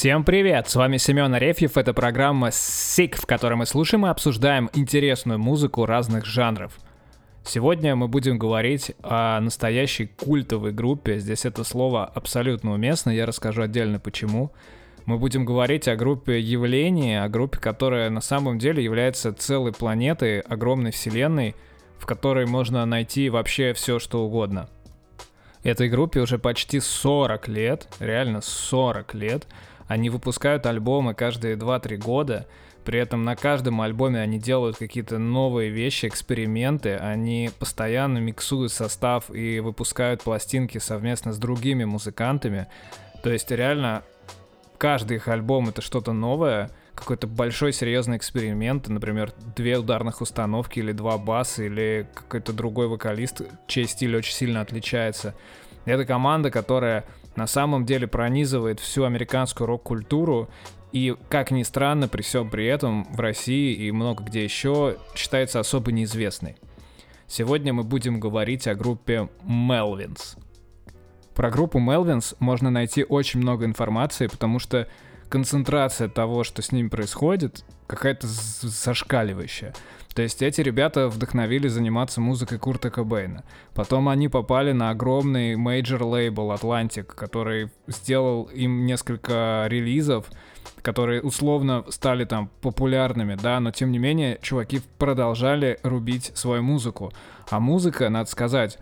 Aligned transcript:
Всем 0.00 0.24
привет! 0.24 0.66
С 0.66 0.76
вами 0.76 0.96
Семен 0.96 1.34
Арефьев. 1.34 1.76
Это 1.76 1.92
программа 1.92 2.48
SICK, 2.48 3.16
в 3.20 3.26
которой 3.26 3.56
мы 3.56 3.66
слушаем 3.66 4.06
и 4.06 4.08
обсуждаем 4.08 4.70
интересную 4.72 5.38
музыку 5.38 5.84
разных 5.84 6.24
жанров. 6.24 6.72
Сегодня 7.44 7.94
мы 7.94 8.08
будем 8.08 8.38
говорить 8.38 8.92
о 9.02 9.38
настоящей 9.40 10.06
культовой 10.06 10.72
группе. 10.72 11.18
Здесь 11.18 11.44
это 11.44 11.64
слово 11.64 12.06
абсолютно 12.06 12.72
уместно, 12.72 13.10
я 13.10 13.26
расскажу 13.26 13.60
отдельно 13.60 14.00
почему. 14.00 14.52
Мы 15.04 15.18
будем 15.18 15.44
говорить 15.44 15.86
о 15.86 15.96
группе 15.96 16.40
явления, 16.40 17.22
о 17.22 17.28
группе, 17.28 17.58
которая 17.58 18.08
на 18.08 18.22
самом 18.22 18.58
деле 18.58 18.82
является 18.82 19.34
целой 19.34 19.74
планетой, 19.74 20.40
огромной 20.40 20.92
вселенной, 20.92 21.54
в 21.98 22.06
которой 22.06 22.46
можно 22.46 22.86
найти 22.86 23.28
вообще 23.28 23.74
все, 23.74 23.98
что 23.98 24.24
угодно. 24.24 24.70
Этой 25.62 25.90
группе 25.90 26.20
уже 26.20 26.38
почти 26.38 26.80
40 26.80 27.48
лет, 27.48 27.88
реально 28.00 28.40
40 28.40 29.14
лет. 29.14 29.46
Они 29.90 30.08
выпускают 30.08 30.66
альбомы 30.66 31.14
каждые 31.14 31.56
2-3 31.56 31.96
года, 31.96 32.46
при 32.84 33.00
этом 33.00 33.24
на 33.24 33.34
каждом 33.34 33.80
альбоме 33.80 34.20
они 34.20 34.38
делают 34.38 34.76
какие-то 34.76 35.18
новые 35.18 35.70
вещи, 35.70 36.06
эксперименты, 36.06 36.94
они 36.94 37.50
постоянно 37.58 38.18
миксуют 38.18 38.70
состав 38.70 39.34
и 39.34 39.58
выпускают 39.58 40.22
пластинки 40.22 40.78
совместно 40.78 41.32
с 41.32 41.38
другими 41.38 41.82
музыкантами. 41.82 42.68
То 43.24 43.30
есть 43.30 43.50
реально 43.50 44.04
каждый 44.78 45.16
их 45.16 45.26
альбом 45.26 45.70
это 45.70 45.82
что-то 45.82 46.12
новое, 46.12 46.70
какой-то 46.94 47.26
большой 47.26 47.72
серьезный 47.72 48.16
эксперимент, 48.16 48.86
например, 48.86 49.32
две 49.56 49.76
ударных 49.76 50.20
установки 50.20 50.78
или 50.78 50.92
два 50.92 51.18
баса, 51.18 51.64
или 51.64 52.06
какой-то 52.14 52.52
другой 52.52 52.86
вокалист, 52.86 53.42
чей 53.66 53.88
стиль 53.88 54.14
очень 54.14 54.34
сильно 54.34 54.60
отличается. 54.60 55.34
Это 55.84 56.04
команда, 56.04 56.50
которая 56.50 57.04
на 57.36 57.46
самом 57.46 57.86
деле 57.86 58.06
пронизывает 58.06 58.80
всю 58.80 59.04
американскую 59.04 59.66
рок-культуру 59.66 60.48
и, 60.92 61.16
как 61.28 61.50
ни 61.50 61.62
странно, 61.62 62.08
при 62.08 62.22
всем 62.22 62.50
при 62.50 62.66
этом 62.66 63.04
в 63.14 63.20
России 63.20 63.74
и 63.74 63.90
много 63.92 64.24
где 64.24 64.44
еще 64.44 64.96
считается 65.14 65.60
особо 65.60 65.92
неизвестной. 65.92 66.56
Сегодня 67.26 67.72
мы 67.72 67.84
будем 67.84 68.18
говорить 68.18 68.66
о 68.66 68.74
группе 68.74 69.28
Melvins. 69.44 70.36
Про 71.34 71.50
группу 71.50 71.78
Melvins 71.78 72.34
можно 72.40 72.70
найти 72.70 73.04
очень 73.04 73.40
много 73.40 73.64
информации, 73.64 74.26
потому 74.26 74.58
что 74.58 74.88
концентрация 75.30 76.08
того, 76.08 76.44
что 76.44 76.60
с 76.60 76.72
ними 76.72 76.88
происходит, 76.88 77.64
какая-то 77.86 78.26
зашкаливающая. 78.26 79.72
То 80.14 80.22
есть 80.22 80.42
эти 80.42 80.60
ребята 80.60 81.08
вдохновили 81.08 81.68
заниматься 81.68 82.20
музыкой 82.20 82.58
Курта 82.58 82.90
Кобейна. 82.90 83.44
Потом 83.74 84.08
они 84.08 84.28
попали 84.28 84.72
на 84.72 84.90
огромный 84.90 85.56
major 85.56 86.02
label 86.02 86.52
Atlantic, 86.52 87.04
который 87.04 87.70
сделал 87.86 88.44
им 88.52 88.84
несколько 88.86 89.66
релизов, 89.68 90.26
которые 90.82 91.22
условно 91.22 91.84
стали 91.90 92.24
там 92.24 92.50
популярными, 92.60 93.36
да, 93.40 93.60
но 93.60 93.70
тем 93.70 93.92
не 93.92 93.98
менее 93.98 94.38
чуваки 94.42 94.80
продолжали 94.98 95.78
рубить 95.84 96.32
свою 96.34 96.62
музыку. 96.62 97.12
А 97.48 97.60
музыка, 97.60 98.08
надо 98.08 98.28
сказать, 98.28 98.78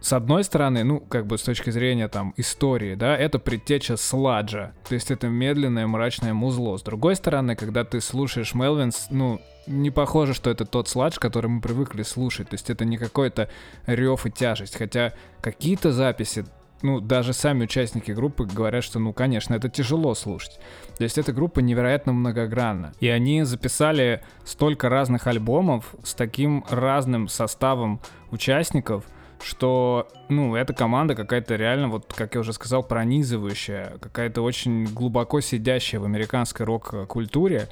с 0.00 0.12
одной 0.12 0.44
стороны, 0.44 0.84
ну, 0.84 1.00
как 1.00 1.26
бы 1.26 1.38
с 1.38 1.42
точки 1.42 1.70
зрения 1.70 2.08
там 2.08 2.34
истории, 2.36 2.94
да, 2.94 3.16
это 3.16 3.38
предтеча 3.38 3.96
sludge 3.96 4.53
а, 4.53 4.72
то 4.88 4.94
есть 4.94 5.10
это 5.10 5.28
медленное 5.28 5.86
мрачное 5.86 6.34
музло. 6.34 6.76
С 6.76 6.82
другой 6.82 7.16
стороны, 7.16 7.56
когда 7.56 7.84
ты 7.84 8.00
слушаешь 8.00 8.54
Melvins, 8.54 9.08
ну, 9.10 9.40
не 9.66 9.90
похоже, 9.90 10.34
что 10.34 10.50
это 10.50 10.64
тот 10.64 10.88
сладж, 10.88 11.18
который 11.18 11.48
мы 11.48 11.60
привыкли 11.60 12.02
слушать, 12.02 12.50
то 12.50 12.54
есть 12.54 12.70
это 12.70 12.84
не 12.84 12.98
какой-то 12.98 13.48
рев 13.86 14.26
и 14.26 14.30
тяжесть, 14.30 14.76
хотя 14.76 15.12
какие-то 15.40 15.92
записи 15.92 16.44
ну, 16.82 17.00
даже 17.00 17.32
сами 17.32 17.64
участники 17.64 18.12
группы 18.12 18.44
говорят, 18.44 18.84
что, 18.84 18.98
ну, 18.98 19.14
конечно, 19.14 19.54
это 19.54 19.70
тяжело 19.70 20.14
слушать. 20.14 20.60
То 20.98 21.04
есть 21.04 21.16
эта 21.16 21.32
группа 21.32 21.60
невероятно 21.60 22.12
многогранна. 22.12 22.92
И 23.00 23.08
они 23.08 23.44
записали 23.44 24.22
столько 24.44 24.90
разных 24.90 25.26
альбомов 25.26 25.94
с 26.04 26.14
таким 26.14 26.66
разным 26.68 27.28
составом 27.28 27.98
участников— 28.30 29.04
что, 29.42 30.08
ну, 30.28 30.54
эта 30.56 30.72
команда 30.72 31.14
какая-то 31.14 31.56
реально, 31.56 31.88
вот, 31.88 32.12
как 32.12 32.34
я 32.34 32.40
уже 32.40 32.52
сказал, 32.52 32.82
пронизывающая, 32.82 33.98
какая-то 34.00 34.42
очень 34.42 34.84
глубоко 34.86 35.40
сидящая 35.40 36.00
в 36.00 36.04
американской 36.04 36.66
рок-культуре, 36.66 37.68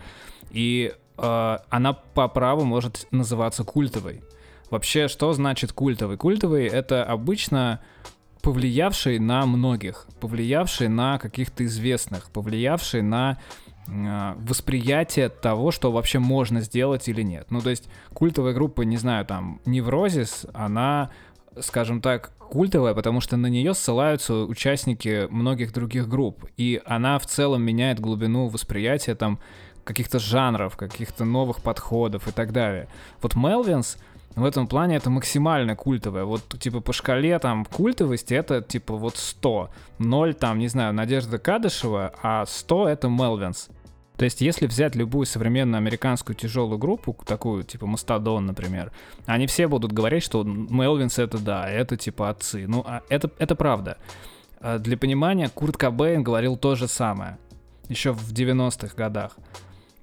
и 0.50 0.92
э, 1.18 1.58
она 1.68 1.92
по 1.92 2.28
праву 2.28 2.64
может 2.64 3.06
называться 3.10 3.64
культовой. 3.64 4.22
Вообще, 4.70 5.08
что 5.08 5.32
значит 5.32 5.72
культовый? 5.72 6.16
Культовый— 6.16 6.66
это 6.68 7.04
обычно 7.04 7.80
повлиявший 8.44 9.18
на 9.18 9.46
многих, 9.46 10.06
повлиявший 10.20 10.88
на 10.88 11.18
каких-то 11.18 11.64
известных, 11.64 12.30
повлиявший 12.30 13.00
на 13.02 13.38
э, 13.88 14.34
восприятие 14.36 15.28
того, 15.28 15.70
что 15.70 15.90
вообще 15.90 16.18
можно 16.18 16.60
сделать 16.60 17.08
или 17.08 17.22
нет. 17.22 17.46
Ну, 17.50 17.60
то 17.60 17.70
есть 17.70 17.88
культовая 18.12 18.52
группа, 18.52 18.82
не 18.82 18.96
знаю, 18.96 19.24
там, 19.24 19.60
Неврозис, 19.64 20.46
она 20.52 21.10
скажем 21.60 22.00
так, 22.00 22.32
культовая, 22.38 22.94
потому 22.94 23.20
что 23.20 23.36
на 23.36 23.46
нее 23.46 23.74
ссылаются 23.74 24.34
участники 24.44 25.26
многих 25.30 25.72
других 25.72 26.08
групп, 26.08 26.44
и 26.56 26.80
она 26.84 27.18
в 27.18 27.26
целом 27.26 27.62
меняет 27.62 28.00
глубину 28.00 28.48
восприятия 28.48 29.14
там 29.14 29.38
каких-то 29.84 30.18
жанров, 30.18 30.76
каких-то 30.76 31.24
новых 31.24 31.62
подходов 31.62 32.28
и 32.28 32.32
так 32.32 32.52
далее. 32.52 32.88
Вот 33.20 33.34
Мелвинс 33.36 33.98
в 34.36 34.44
этом 34.44 34.66
плане 34.66 34.96
это 34.96 35.10
максимально 35.10 35.76
культовая. 35.76 36.24
Вот 36.24 36.42
типа 36.58 36.80
по 36.80 36.92
шкале 36.92 37.38
там 37.38 37.64
культовости 37.64 38.34
это 38.34 38.62
типа 38.62 38.96
вот 38.96 39.16
100. 39.16 39.70
0 39.98 40.34
там, 40.34 40.58
не 40.58 40.68
знаю, 40.68 40.92
Надежда 40.92 41.38
Кадышева, 41.38 42.12
а 42.22 42.44
100 42.46 42.88
это 42.88 43.08
Мелвинс. 43.08 43.68
То 44.16 44.24
есть, 44.24 44.40
если 44.40 44.66
взять 44.66 44.94
любую 44.94 45.26
современную 45.26 45.78
американскую 45.78 46.36
тяжелую 46.36 46.78
группу, 46.78 47.16
такую, 47.26 47.64
типа 47.64 47.86
Мастодон, 47.86 48.46
например, 48.46 48.92
они 49.26 49.46
все 49.46 49.66
будут 49.66 49.92
говорить, 49.92 50.22
что 50.22 50.44
Мелвинс 50.44 51.18
это 51.18 51.38
да, 51.38 51.68
это 51.68 51.96
типа 51.96 52.30
отцы. 52.30 52.66
Ну, 52.68 52.84
а 52.86 53.02
это, 53.08 53.30
это 53.38 53.56
правда. 53.56 53.98
А 54.60 54.78
для 54.78 54.96
понимания, 54.96 55.48
Курт 55.48 55.76
Кобейн 55.76 56.22
говорил 56.22 56.56
то 56.56 56.76
же 56.76 56.86
самое. 56.86 57.38
Еще 57.88 58.12
в 58.12 58.32
90-х 58.32 58.94
годах. 58.96 59.36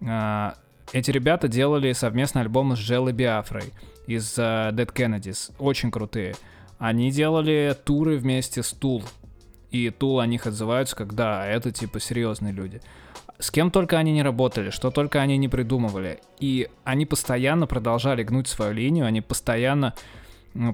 А, 0.05 0.55
эти 0.91 1.09
ребята 1.09 1.47
делали 1.47 1.93
совместный 1.93 2.41
альбом 2.41 2.75
с 2.75 2.79
Джеллой 2.79 3.13
Биафрой 3.13 3.73
из 4.07 4.37
uh, 4.37 4.71
Dead 4.71 4.91
Kennedys. 4.93 5.51
Очень 5.57 5.89
крутые. 5.89 6.35
Они 6.77 7.11
делали 7.11 7.75
туры 7.85 8.17
вместе 8.17 8.61
с 8.61 8.71
Тул. 8.71 9.03
И 9.71 9.89
Тул 9.89 10.19
о 10.19 10.27
них 10.27 10.45
отзываются, 10.47 10.95
как 10.95 11.13
да, 11.13 11.45
это 11.45 11.71
типа 11.71 11.99
серьезные 11.99 12.53
люди. 12.53 12.81
С 13.39 13.49
кем 13.49 13.71
только 13.71 13.97
они 13.97 14.11
не 14.11 14.21
работали, 14.21 14.69
что 14.69 14.91
только 14.91 15.19
они 15.19 15.37
не 15.37 15.47
придумывали. 15.47 16.19
И 16.39 16.69
они 16.83 17.05
постоянно 17.05 17.65
продолжали 17.65 18.21
гнуть 18.21 18.47
свою 18.47 18.73
линию, 18.73 19.05
они 19.05 19.21
постоянно 19.21 19.95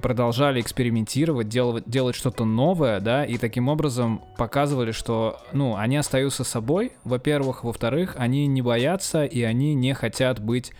продолжали 0.02 0.60
экспериментировать, 0.60 1.48
делать, 1.48 1.84
делать 1.86 2.16
что-то 2.16 2.44
новое, 2.44 3.00
да, 3.00 3.24
и 3.24 3.38
таким 3.38 3.68
образом 3.68 4.22
показывали, 4.36 4.90
что, 4.90 5.40
ну, 5.52 5.76
они 5.76 5.96
остаются 5.96 6.42
собой, 6.42 6.92
во-первых, 7.04 7.62
во-вторых, 7.62 8.16
они 8.18 8.46
не 8.48 8.60
боятся 8.60 9.24
и 9.24 9.42
они 9.42 9.74
не 9.74 9.94
хотят 9.94 10.40
быть 10.40 10.72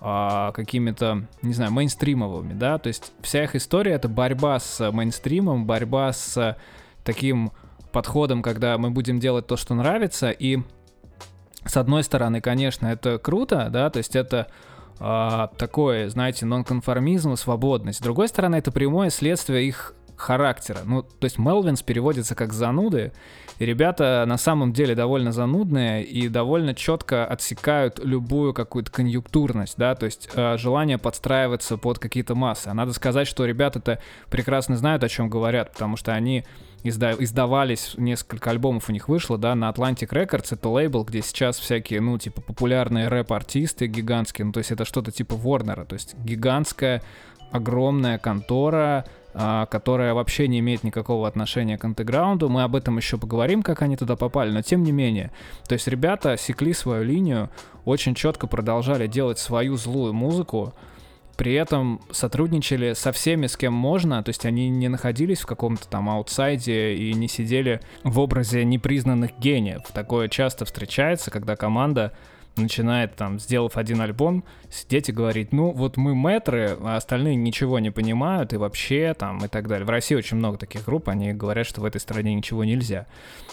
а, 0.00 0.52
какими-то, 0.52 1.26
не 1.42 1.52
знаю, 1.52 1.70
мейнстримовыми, 1.72 2.54
да, 2.54 2.78
то 2.78 2.88
есть 2.88 3.12
вся 3.20 3.44
их 3.44 3.54
история 3.54 3.92
это 3.92 4.08
борьба 4.08 4.58
с 4.58 4.90
мейнстримом, 4.90 5.66
борьба 5.66 6.12
с 6.14 6.56
таким 7.04 7.52
подходом, 7.96 8.42
когда 8.42 8.76
мы 8.76 8.90
будем 8.90 9.18
делать 9.18 9.46
то, 9.46 9.56
что 9.56 9.72
нравится, 9.72 10.30
и 10.30 10.58
с 11.64 11.78
одной 11.78 12.04
стороны, 12.04 12.42
конечно, 12.42 12.88
это 12.88 13.16
круто, 13.16 13.68
да, 13.70 13.88
то 13.88 13.96
есть 13.96 14.14
это 14.14 14.48
э, 15.00 15.48
такое, 15.56 16.10
знаете, 16.10 16.44
нонконформизм, 16.44 17.36
свободность. 17.36 18.00
С 18.00 18.02
другой 18.02 18.28
стороны, 18.28 18.56
это 18.56 18.70
прямое 18.70 19.08
следствие 19.08 19.66
их 19.66 19.94
характера. 20.14 20.80
Ну, 20.84 21.04
то 21.04 21.24
есть 21.24 21.38
Мелвинс 21.38 21.80
переводится 21.82 22.34
как 22.34 22.52
зануды, 22.52 23.12
и 23.58 23.64
ребята 23.64 24.26
на 24.28 24.36
самом 24.36 24.74
деле 24.74 24.94
довольно 24.94 25.32
занудные 25.32 26.04
и 26.04 26.28
довольно 26.28 26.74
четко 26.74 27.24
отсекают 27.24 27.98
любую 28.04 28.52
какую-то 28.52 28.92
конъюнктурность, 28.92 29.78
да, 29.78 29.94
то 29.94 30.04
есть 30.04 30.28
э, 30.34 30.58
желание 30.58 30.98
подстраиваться 30.98 31.78
под 31.78 31.98
какие-то 31.98 32.34
массы. 32.34 32.68
А 32.68 32.74
надо 32.74 32.92
сказать, 32.92 33.26
что 33.26 33.46
ребята-то 33.46 34.00
прекрасно 34.28 34.76
знают, 34.76 35.02
о 35.02 35.08
чем 35.08 35.30
говорят, 35.30 35.72
потому 35.72 35.96
что 35.96 36.12
они 36.12 36.44
изда- 36.88 37.16
издавались, 37.18 37.94
несколько 37.96 38.50
альбомов 38.50 38.88
у 38.88 38.92
них 38.92 39.08
вышло, 39.08 39.38
да, 39.38 39.54
на 39.54 39.70
Atlantic 39.70 40.08
Records, 40.10 40.48
это 40.50 40.68
лейбл, 40.68 41.04
где 41.04 41.22
сейчас 41.22 41.58
всякие, 41.58 42.00
ну, 42.00 42.18
типа, 42.18 42.40
популярные 42.40 43.08
рэп-артисты 43.08 43.86
гигантские, 43.86 44.46
ну, 44.46 44.52
то 44.52 44.58
есть 44.58 44.70
это 44.70 44.84
что-то 44.84 45.12
типа 45.12 45.34
Ворнера, 45.34 45.84
то 45.84 45.94
есть 45.94 46.14
гигантская, 46.16 47.02
огромная 47.50 48.18
контора, 48.18 49.04
а, 49.38 49.66
которая 49.66 50.14
вообще 50.14 50.48
не 50.48 50.60
имеет 50.60 50.82
никакого 50.82 51.28
отношения 51.28 51.76
к 51.76 51.84
андеграунду. 51.84 52.48
Мы 52.48 52.62
об 52.62 52.74
этом 52.74 52.96
еще 52.96 53.18
поговорим, 53.18 53.62
как 53.62 53.82
они 53.82 53.96
туда 53.96 54.16
попали, 54.16 54.50
но 54.50 54.62
тем 54.62 54.82
не 54.82 54.92
менее. 54.92 55.30
То 55.68 55.74
есть 55.74 55.86
ребята 55.88 56.38
секли 56.38 56.72
свою 56.72 57.04
линию, 57.04 57.50
очень 57.84 58.14
четко 58.14 58.46
продолжали 58.46 59.06
делать 59.06 59.38
свою 59.38 59.76
злую 59.76 60.14
музыку, 60.14 60.72
при 61.36 61.54
этом 61.54 62.00
сотрудничали 62.10 62.94
со 62.94 63.12
всеми, 63.12 63.46
с 63.46 63.56
кем 63.56 63.72
можно, 63.72 64.22
то 64.22 64.30
есть 64.30 64.46
они 64.46 64.68
не 64.68 64.88
находились 64.88 65.40
в 65.40 65.46
каком-то 65.46 65.86
там 65.88 66.08
аутсайде 66.08 66.94
и 66.94 67.12
не 67.14 67.28
сидели 67.28 67.80
в 68.04 68.18
образе 68.18 68.64
непризнанных 68.64 69.38
гениев. 69.38 69.82
Такое 69.92 70.28
часто 70.28 70.64
встречается, 70.64 71.30
когда 71.30 71.56
команда 71.56 72.12
начинает 72.56 73.14
там, 73.16 73.38
сделав 73.38 73.76
один 73.76 74.00
альбом, 74.00 74.44
сидеть 74.70 75.08
и 75.08 75.12
говорить, 75.12 75.52
ну 75.52 75.72
вот 75.72 75.96
мы 75.96 76.14
мэтры, 76.14 76.76
а 76.80 76.96
остальные 76.96 77.36
ничего 77.36 77.78
не 77.78 77.90
понимают 77.90 78.52
и 78.52 78.56
вообще 78.56 79.14
там 79.14 79.44
и 79.44 79.48
так 79.48 79.68
далее. 79.68 79.86
В 79.86 79.90
России 79.90 80.14
очень 80.14 80.36
много 80.38 80.58
таких 80.58 80.84
групп, 80.84 81.08
они 81.08 81.32
говорят, 81.32 81.66
что 81.66 81.80
в 81.80 81.84
этой 81.84 82.00
стране 82.00 82.34
ничего 82.34 82.64
нельзя. 82.64 83.06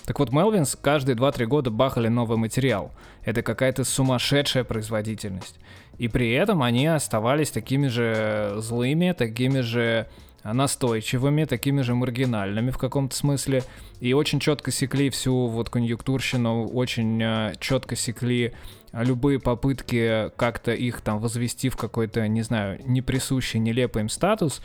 Так 0.06 0.20
вот, 0.20 0.32
Мелвинс 0.32 0.78
каждые 0.82 1.16
2-3 1.16 1.46
года 1.46 1.70
бахали 1.70 2.08
новый 2.08 2.38
материал. 2.38 2.92
Это 3.24 3.42
какая-то 3.42 3.84
сумасшедшая 3.84 4.64
производительность. 4.64 5.60
И 5.98 6.08
при 6.08 6.32
этом 6.32 6.64
они 6.64 6.88
оставались 6.88 7.52
такими 7.52 7.88
же 7.88 8.56
злыми, 8.58 9.14
такими 9.14 9.62
же 9.62 10.08
настойчивыми, 10.44 11.46
такими 11.46 11.82
же 11.82 11.96
маргинальными 11.96 12.72
в 12.72 12.78
каком-то 12.78 13.16
смысле. 13.16 13.64
И 14.00 14.14
очень 14.14 14.40
четко 14.40 14.72
секли 14.72 15.10
всю 15.10 15.48
вот 15.48 15.70
конъюнктурщину, 15.70 16.68
очень 16.68 17.22
э, 17.22 17.54
четко 17.60 17.96
секли 17.96 18.54
любые 18.92 19.40
попытки 19.40 20.30
как-то 20.36 20.72
их 20.72 21.02
там 21.02 21.20
возвести 21.20 21.70
в 21.70 21.78
какой-то, 21.78 22.28
не 22.28 22.42
знаю, 22.42 22.80
неприсущий, 22.86 23.60
нелепый 23.60 24.04
им 24.04 24.10
статус 24.10 24.62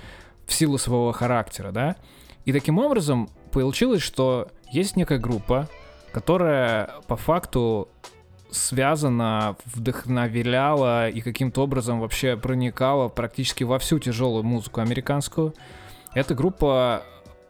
в 0.47 0.53
силу 0.53 0.79
своего 0.79 1.13
характера, 1.13 1.73
да. 1.73 1.97
И 2.45 2.53
таким 2.53 2.79
образом 2.79 3.31
получилось, 3.53 4.03
что 4.03 4.49
есть 4.71 4.97
некая 4.97 5.19
группа, 5.19 5.69
которая 6.13 6.91
по 7.07 7.17
факту 7.17 7.89
связана, 8.50 9.56
вдохновляла 9.67 11.09
и 11.09 11.21
каким-то 11.21 11.62
образом 11.62 12.00
вообще 12.00 12.37
проникала 12.37 13.09
практически 13.09 13.65
во 13.65 13.79
всю 13.79 13.99
тяжелую 13.99 14.45
музыку 14.45 14.81
американскую. 14.81 15.55
Эта 16.15 16.35
группа 16.35 17.03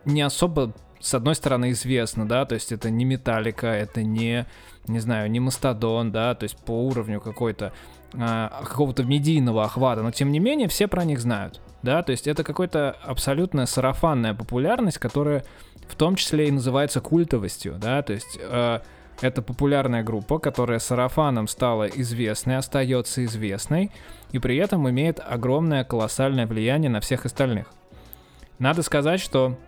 не 0.05 0.23
особо, 0.23 0.73
с 1.01 1.15
одной 1.15 1.35
стороны, 1.35 1.71
известна, 1.71 2.27
да, 2.27 2.45
то 2.45 2.55
есть 2.55 2.73
это 2.73 2.91
не 2.91 3.05
Металлика, 3.05 3.69
это 3.69 4.03
не 4.03 4.47
не 4.89 5.01
знаю, 5.01 5.31
не 5.31 5.41
Мастодон, 5.41 6.11
да, 6.11 6.35
то 6.35 6.45
есть 6.45 6.57
по 6.57 6.73
уровню 6.73 7.21
какой-то 7.21 7.73
а, 8.15 8.63
какого-то 8.65 9.05
медийного 9.05 9.65
охвата, 9.65 10.03
но 10.03 10.11
тем 10.11 10.33
не 10.33 10.39
менее 10.39 10.69
все 10.69 10.89
про 10.89 11.05
них 11.05 11.21
знают, 11.21 11.61
да, 11.83 12.03
то 12.03 12.13
есть 12.13 12.27
это 12.27 12.43
какая-то 12.43 12.97
абсолютная 13.03 13.67
сарафанная 13.67 14.35
популярность, 14.35 14.99
которая 14.99 15.45
в 15.89 15.95
том 15.95 16.17
числе 16.17 16.49
и 16.49 16.53
называется 16.53 17.01
культовостью, 17.01 17.77
да, 17.79 18.03
то 18.03 18.13
есть 18.13 18.39
э, 18.41 18.81
это 19.21 19.43
популярная 19.43 20.03
группа, 20.03 20.39
которая 20.39 20.79
сарафаном 20.79 21.49
стала 21.49 21.85
известной, 21.85 22.57
остается 22.57 23.25
известной, 23.25 23.91
и 24.33 24.39
при 24.39 24.57
этом 24.57 24.89
имеет 24.89 25.21
огромное 25.25 25.85
колоссальное 25.85 26.47
влияние 26.47 26.91
на 26.91 27.01
всех 27.01 27.27
остальных. 27.27 27.67
Надо 28.59 28.83
сказать, 28.83 29.21
что 29.21 29.59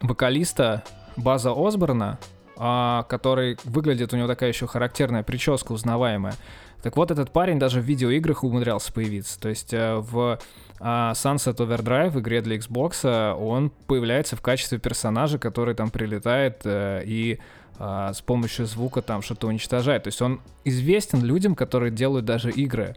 вокалиста 0.00 0.84
База 1.16 1.52
Осборна 1.54 2.18
а, 2.60 3.04
который 3.04 3.56
выглядит, 3.62 4.12
у 4.12 4.16
него 4.16 4.26
такая 4.26 4.50
еще 4.50 4.66
характерная 4.66 5.22
прическа 5.22 5.70
узнаваемая. 5.72 6.34
Так 6.82 6.96
вот, 6.96 7.12
этот 7.12 7.30
парень 7.30 7.58
даже 7.58 7.80
в 7.80 7.84
видеоиграх 7.84 8.42
умудрялся 8.42 8.92
появиться. 8.92 9.38
То 9.40 9.48
есть 9.48 9.72
э, 9.72 9.94
в 9.96 10.40
а, 10.80 11.12
Sunset 11.12 11.56
Overdrive, 11.56 12.18
игре 12.18 12.40
для 12.40 12.56
Xbox, 12.56 13.34
он 13.34 13.70
появляется 13.86 14.34
в 14.34 14.42
качестве 14.42 14.78
персонажа, 14.78 15.38
который 15.38 15.74
там 15.74 15.90
прилетает 15.90 16.62
э, 16.64 17.02
и 17.04 17.38
а, 17.78 18.12
с 18.12 18.20
помощью 18.20 18.66
звука 18.66 19.02
там 19.02 19.22
что-то 19.22 19.46
уничтожает. 19.46 20.04
То 20.04 20.08
есть 20.08 20.20
он 20.20 20.40
известен 20.64 21.22
людям, 21.22 21.54
которые 21.54 21.92
делают 21.92 22.24
даже 22.24 22.50
игры. 22.50 22.96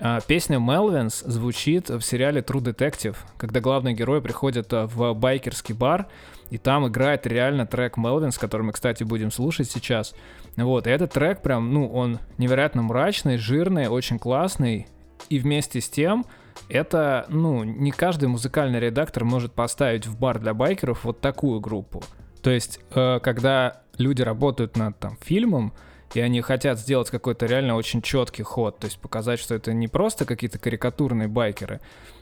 А, 0.00 0.20
песня 0.20 0.58
Melvins 0.58 1.22
звучит 1.28 1.90
в 1.90 2.00
сериале 2.00 2.40
True 2.40 2.62
Detective, 2.62 3.16
когда 3.36 3.60
главный 3.60 3.92
герой 3.92 4.22
приходит 4.22 4.72
э, 4.72 4.86
в 4.86 5.12
байкерский 5.14 5.74
бар, 5.74 6.08
и 6.50 6.58
там 6.58 6.88
играет 6.88 7.26
реально 7.26 7.66
трек 7.66 7.98
Melvins, 7.98 8.40
который 8.40 8.62
мы, 8.62 8.72
кстати, 8.72 9.04
будем 9.04 9.30
слушать 9.30 9.70
сейчас. 9.70 10.14
Вот, 10.56 10.86
и 10.86 10.90
этот 10.90 11.12
трек 11.12 11.42
прям, 11.42 11.72
ну, 11.72 11.86
он 11.86 12.18
невероятно 12.38 12.82
мрачный, 12.82 13.36
жирный, 13.36 13.88
очень 13.88 14.18
классный, 14.18 14.88
и 15.28 15.38
вместе 15.38 15.80
с 15.80 15.88
тем 15.88 16.24
это, 16.68 17.26
ну, 17.28 17.62
не 17.62 17.90
каждый 17.90 18.28
музыкальный 18.28 18.80
редактор 18.80 19.24
может 19.24 19.52
поставить 19.52 20.06
в 20.06 20.18
бар 20.18 20.38
для 20.38 20.54
байкеров 20.54 21.04
вот 21.04 21.20
такую 21.20 21.60
группу. 21.60 22.02
То 22.42 22.50
есть, 22.50 22.80
э, 22.94 23.20
когда 23.22 23.79
люди 24.00 24.22
работают 24.22 24.76
над 24.76 24.98
там 24.98 25.16
фильмом, 25.20 25.72
и 26.14 26.20
они 26.20 26.40
хотят 26.40 26.78
сделать 26.78 27.08
какой-то 27.10 27.46
реально 27.46 27.76
очень 27.76 28.02
четкий 28.02 28.42
ход, 28.42 28.78
то 28.78 28.86
есть 28.86 28.98
показать, 28.98 29.38
что 29.38 29.54
это 29.54 29.72
не 29.72 29.86
просто 29.86 30.24
какие-то 30.24 30.58
карикатурные 30.58 31.28
байкеры, 31.28 31.80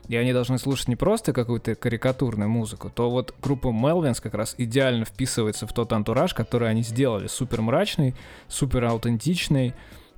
и 0.09 0.17
они 0.17 0.33
должны 0.33 0.59
слушать 0.59 0.89
не 0.89 0.97
просто 0.97 1.33
какую-то 1.33 1.75
карикатурную 1.75 2.51
музыку, 2.51 2.91
то 2.91 3.09
вот 3.09 3.35
группа 3.43 3.69
Melvins 3.69 4.21
как 4.21 4.35
раз 4.35 4.55
идеально 4.59 5.07
вписывается 5.07 5.67
в 5.67 5.73
тот 5.73 5.93
антураж, 5.93 6.35
который 6.35 6.69
они 6.69 6.83
сделали, 6.83 7.29
супер 7.29 7.63
мрачный, 7.63 8.15
супер 8.47 8.85
аутентичный, 8.85 9.75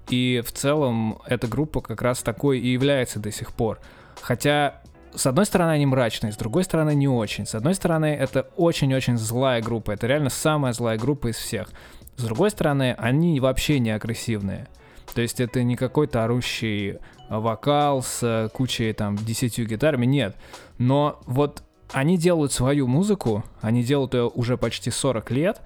и 0.08 0.42
в 0.44 0.50
целом 0.50 1.20
эта 1.26 1.46
группа 1.46 1.80
как 1.80 2.02
раз 2.02 2.22
такой 2.22 2.58
и 2.58 2.72
является 2.72 3.20
до 3.20 3.30
сих 3.30 3.52
пор. 3.52 3.78
Хотя 4.20 4.82
с 5.14 5.26
одной 5.26 5.46
стороны, 5.46 5.72
они 5.72 5.86
мрачные, 5.86 6.32
с 6.32 6.36
другой 6.36 6.64
стороны, 6.64 6.94
не 6.94 7.08
очень. 7.08 7.46
С 7.46 7.54
одной 7.54 7.74
стороны, 7.74 8.06
это 8.06 8.48
очень-очень 8.56 9.16
злая 9.16 9.62
группа. 9.62 9.92
Это 9.92 10.06
реально 10.06 10.30
самая 10.30 10.72
злая 10.72 10.98
группа 10.98 11.28
из 11.28 11.36
всех. 11.36 11.70
С 12.16 12.22
другой 12.22 12.50
стороны, 12.50 12.94
они 12.98 13.40
вообще 13.40 13.78
не 13.78 13.90
агрессивные. 13.90 14.68
То 15.14 15.22
есть 15.22 15.40
это 15.40 15.62
не 15.62 15.76
какой-то 15.76 16.24
орущий 16.24 16.98
вокал 17.28 18.02
с 18.02 18.22
э, 18.22 18.48
кучей 18.52 18.92
там 18.92 19.16
десятью 19.16 19.66
гитарами, 19.66 20.06
нет. 20.06 20.36
Но 20.78 21.20
вот 21.26 21.62
они 21.92 22.16
делают 22.16 22.52
свою 22.52 22.86
музыку, 22.86 23.44
они 23.60 23.82
делают 23.82 24.14
ее 24.14 24.28
уже 24.28 24.56
почти 24.56 24.90
40 24.90 25.30
лет, 25.32 25.60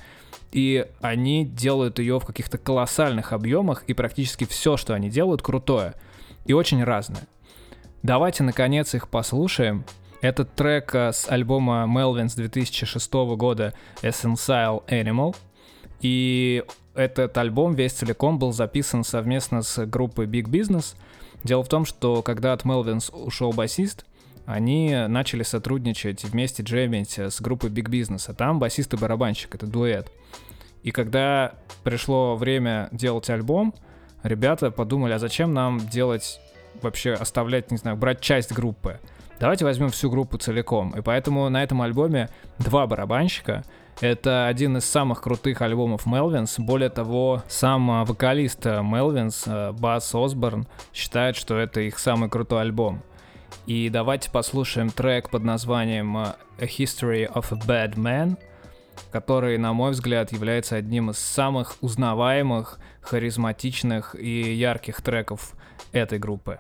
и 0.53 0.87
они 1.01 1.45
делают 1.45 1.99
ее 1.99 2.21
в 2.21 2.25
каких-то 2.25 2.57
колоссальных 2.59 3.33
объемах, 3.33 3.85
и 3.87 3.95
практически 3.95 4.45
все, 4.45 4.77
что 4.77 4.95
они 4.95 5.11
делают, 5.11 5.43
крутое 5.43 5.95
и 6.47 6.53
очень 6.53 6.83
разное. 6.85 7.27
Давайте, 8.05 8.45
наконец, 8.45 8.95
их 8.95 9.09
послушаем. 9.09 9.85
Этот 10.21 10.55
трек 10.55 10.95
э, 10.95 11.13
с 11.13 11.29
альбома 11.29 11.87
Melvins 11.89 12.37
2006 12.37 13.13
года 13.37 13.75
Essential 14.03 14.85
Animal— 14.87 15.35
и 16.05 16.63
этот 16.95 17.37
альбом 17.39 17.75
весь 17.75 17.95
целиком 17.95 18.39
был 18.39 18.53
записан 18.53 19.05
совместно 19.05 19.63
с 19.63 19.87
группой 19.87 20.27
Big 20.27 20.45
Business. 20.45 20.97
Дело 21.43 21.65
в 21.65 21.69
том, 21.69 21.87
что 21.87 22.21
когда 22.21 22.53
от 22.53 22.65
Melvins 22.65 23.11
ушел 23.11 23.53
басист, 23.55 24.05
они 24.45 24.95
начали 25.09 25.43
сотрудничать 25.43 26.23
вместе 26.25 26.63
джемить 26.63 27.19
с 27.19 27.41
группой 27.41 27.71
Big 27.71 27.89
Business, 27.89 28.25
а 28.27 28.35
там 28.35 28.59
басист 28.59 28.93
и 28.93 28.99
барабанщик, 28.99 29.55
это 29.55 29.67
дуэт. 29.67 30.13
И 30.83 30.91
когда 30.91 31.55
пришло 31.83 32.37
время 32.37 32.91
делать 32.93 33.31
альбом, 33.31 33.75
ребята 34.23 34.71
подумали, 34.71 35.15
а 35.15 35.19
зачем 35.19 35.55
нам 35.55 35.79
делать, 35.89 36.39
вообще 36.83 37.13
оставлять, 37.13 37.71
не 37.71 37.77
знаю, 37.77 37.97
брать 37.97 38.21
часть 38.21 38.53
группы? 38.53 39.01
Давайте 39.41 39.65
возьмем 39.65 39.91
всю 39.91 40.11
группу 40.11 40.39
целиком. 40.39 40.91
И 40.97 41.03
поэтому 41.03 41.49
на 41.49 41.63
этом 41.63 41.83
альбоме 41.83 42.29
два 42.59 42.87
барабанщика— 42.87 43.65
это 44.01 44.47
один 44.47 44.77
из 44.77 44.85
самых 44.85 45.23
крутых 45.23 45.61
альбомов 45.61 46.07
Мелвинс. 46.07 46.59
Более 46.59 46.91
того, 46.91 47.43
сам 47.49 47.91
а, 47.91 48.05
вокалист 48.05 48.65
Мелвинс, 48.65 49.45
а, 49.47 49.73
Бас 49.73 50.15
Осборн, 50.15 50.67
считает, 50.93 51.37
что 51.37 51.59
это 51.59 51.81
их 51.81 51.99
самый 51.99 52.29
крутой 52.29 52.63
альбом. 52.63 53.03
И 53.67 53.89
давайте 53.89 54.31
послушаем 54.31 54.91
трек 54.91 55.31
под 55.31 55.43
названием 55.43 56.17
а, 56.17 56.37
A 56.59 56.65
History 56.65 57.31
of 57.33 57.47
a 57.51 57.67
Bad 57.67 57.95
Man, 57.95 58.37
который, 59.11 59.59
на 59.59 59.73
мой 59.73 59.93
взгляд, 59.93 60.33
является 60.33 60.77
одним 60.77 61.11
из 61.11 61.19
самых 61.19 61.77
узнаваемых, 61.81 62.79
харизматичных 63.01 64.15
и 64.19 64.55
ярких 64.55 65.03
треков 65.03 65.55
этой 65.95 66.19
группы. 66.19 66.59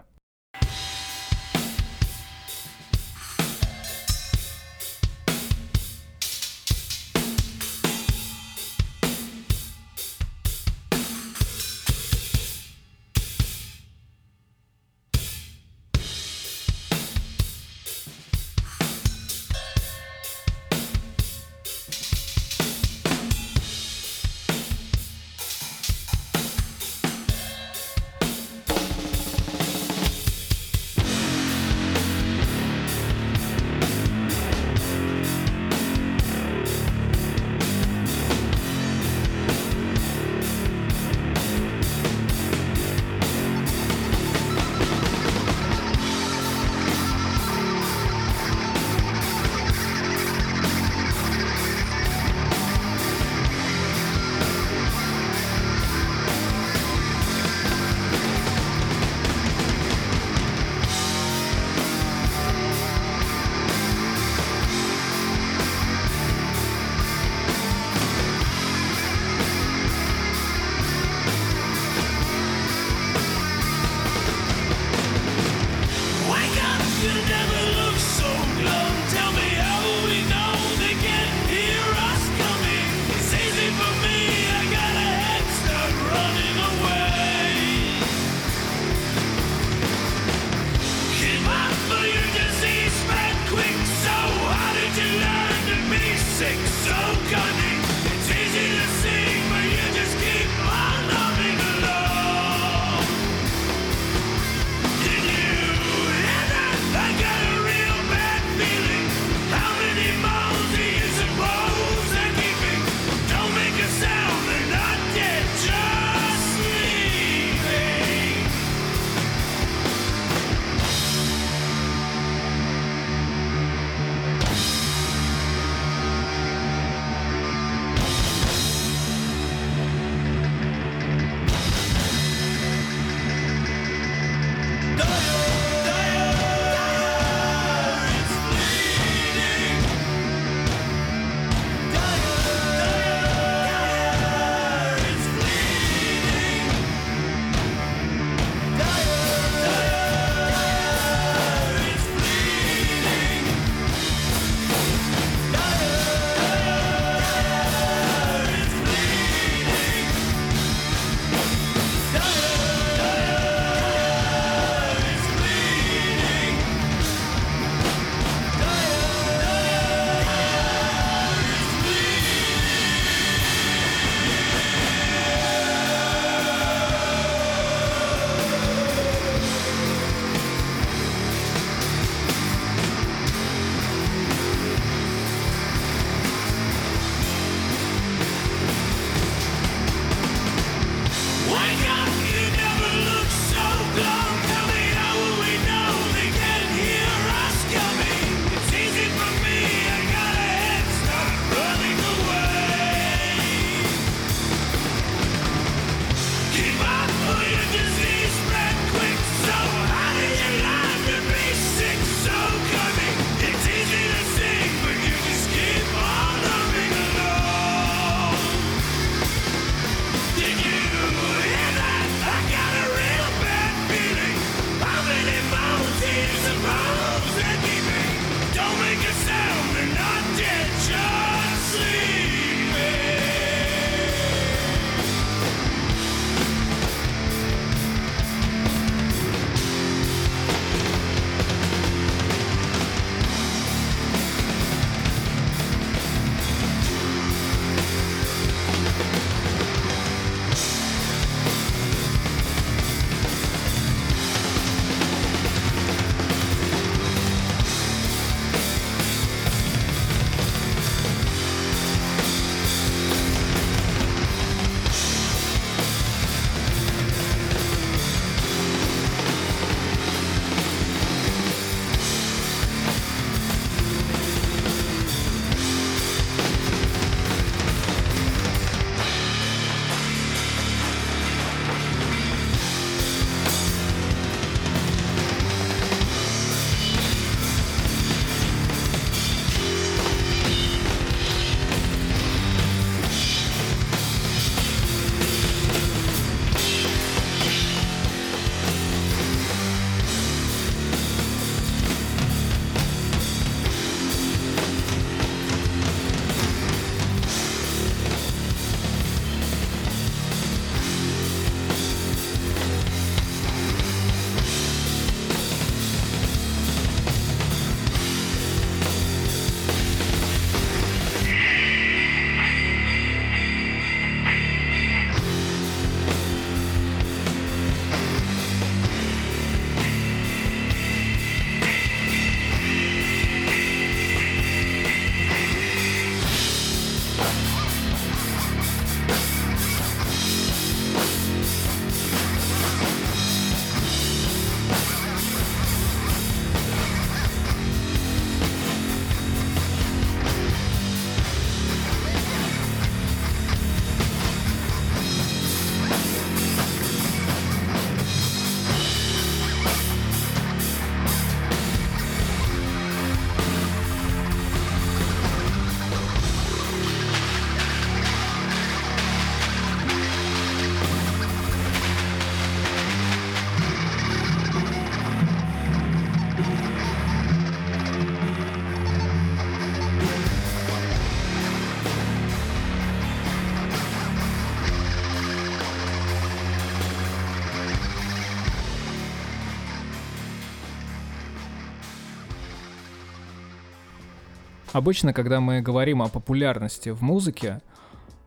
Обычно, 394.74 395.12
когда 395.12 395.40
мы 395.40 395.60
говорим 395.60 396.02
о 396.02 396.08
популярности 396.08 396.88
в 396.88 397.00
музыке, 397.00 397.60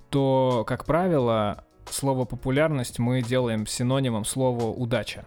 то, 0.09 0.63
как 0.65 0.85
правило, 0.85 1.65
слово 1.91 2.23
популярность 2.23 2.99
мы 2.99 3.21
делаем 3.21 3.67
синонимом 3.67 4.23
слова 4.23 4.67
удача. 4.67 5.25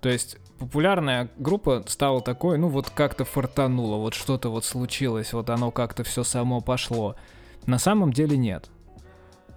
То 0.00 0.08
есть 0.08 0.38
популярная 0.60 1.28
группа 1.36 1.82
стала 1.88 2.20
такой, 2.20 2.58
ну 2.58 2.68
вот 2.68 2.90
как-то 2.90 3.24
фартануло, 3.24 3.96
вот 3.96 4.14
что-то 4.14 4.50
вот 4.50 4.64
случилось, 4.64 5.32
вот 5.32 5.50
оно 5.50 5.72
как-то 5.72 6.04
все 6.04 6.22
само 6.22 6.60
пошло. 6.60 7.16
На 7.66 7.80
самом 7.80 8.12
деле 8.12 8.36
нет. 8.36 8.70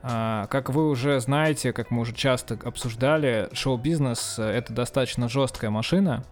А, 0.02 0.48
как 0.48 0.72
вы 0.72 0.90
уже 0.90 1.20
знаете, 1.20 1.72
как 1.72 1.92
мы 1.92 2.02
уже 2.02 2.16
часто 2.16 2.58
обсуждали, 2.64 3.48
шоу-бизнес— 3.54 4.36
это 4.40 4.74
достаточно 4.74 5.30
жесткая 5.30 5.70
машина, 5.70 6.24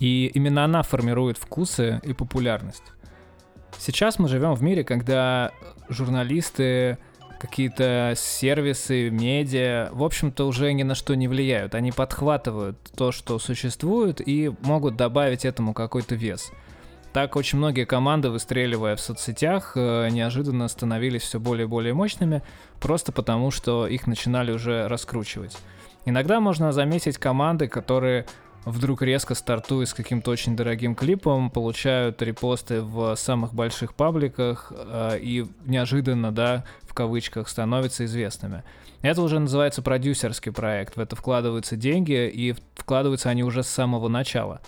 и 0.00 0.26
именно 0.34 0.64
она 0.64 0.82
формирует 0.82 1.38
вкусы 1.38 2.00
и 2.02 2.12
популярность. 2.12 2.82
Сейчас 3.76 4.18
мы 4.18 4.28
живем 4.28 4.54
в 4.54 4.62
мире, 4.62 4.84
когда 4.84 5.52
журналисты, 5.88 6.98
какие-то 7.38 8.14
сервисы, 8.16 9.10
медиа, 9.10 9.90
в 9.92 10.02
общем-то, 10.02 10.46
уже 10.46 10.72
ни 10.72 10.82
на 10.82 10.94
что 10.94 11.14
не 11.14 11.28
влияют. 11.28 11.74
Они 11.74 11.92
подхватывают 11.92 12.78
то, 12.96 13.12
что 13.12 13.38
существует, 13.38 14.20
и 14.26 14.52
могут 14.62 14.96
добавить 14.96 15.44
этому 15.44 15.72
какой-то 15.72 16.14
вес. 16.14 16.50
Так 17.12 17.36
очень 17.36 17.58
многие 17.58 17.84
команды, 17.84 18.28
выстреливая 18.28 18.96
в 18.96 19.00
соцсетях, 19.00 19.72
э, 19.76 20.08
неожиданно 20.10 20.68
становились 20.68 21.22
все 21.22 21.40
более 21.40 21.64
и 21.64 21.68
более 21.68 21.94
мощными, 21.94 22.42
просто 22.80 23.12
потому 23.12 23.50
что 23.50 23.86
их 23.86 24.06
начинали 24.06 24.52
уже 24.52 24.86
раскручивать. 24.88 25.56
Иногда 26.04 26.40
можно 26.40 26.70
заметить 26.72 27.18
команды, 27.18 27.66
которые 27.66 28.26
вдруг 28.70 29.02
резко 29.02 29.34
стартуют 29.34 29.88
с 29.88 29.94
каким-то 29.94 30.30
очень 30.30 30.56
дорогим 30.56 30.94
клипом, 30.94 31.50
получают 31.50 32.20
репосты 32.22 32.82
в 32.82 33.14
самых 33.16 33.54
больших 33.54 33.94
пабликах 33.94 34.72
э, 34.74 35.18
и 35.20 35.46
неожиданно, 35.66 36.32
да, 36.32 36.64
в 36.82 36.94
кавычках, 36.94 37.48
становятся 37.48 38.04
известными. 38.04 38.64
Это 39.02 39.22
уже 39.22 39.38
называется 39.38 39.82
продюсерский 39.82 40.52
проект, 40.52 40.96
в 40.96 41.00
это 41.00 41.16
вкладываются 41.16 41.76
деньги, 41.76 42.28
и 42.28 42.54
вкладываются 42.74 43.30
они 43.30 43.44
уже 43.44 43.62
с 43.62 43.68
самого 43.68 44.08
начала. 44.08 44.60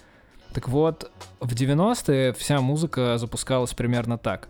Так 0.53 0.69
вот, 0.69 1.11
в 1.41 1.53
90-е 1.53 2.33
вся 2.33 2.61
музыка 2.61 3.19
запускалась 3.19 3.75
примерно 3.75 4.19
так. 4.19 4.49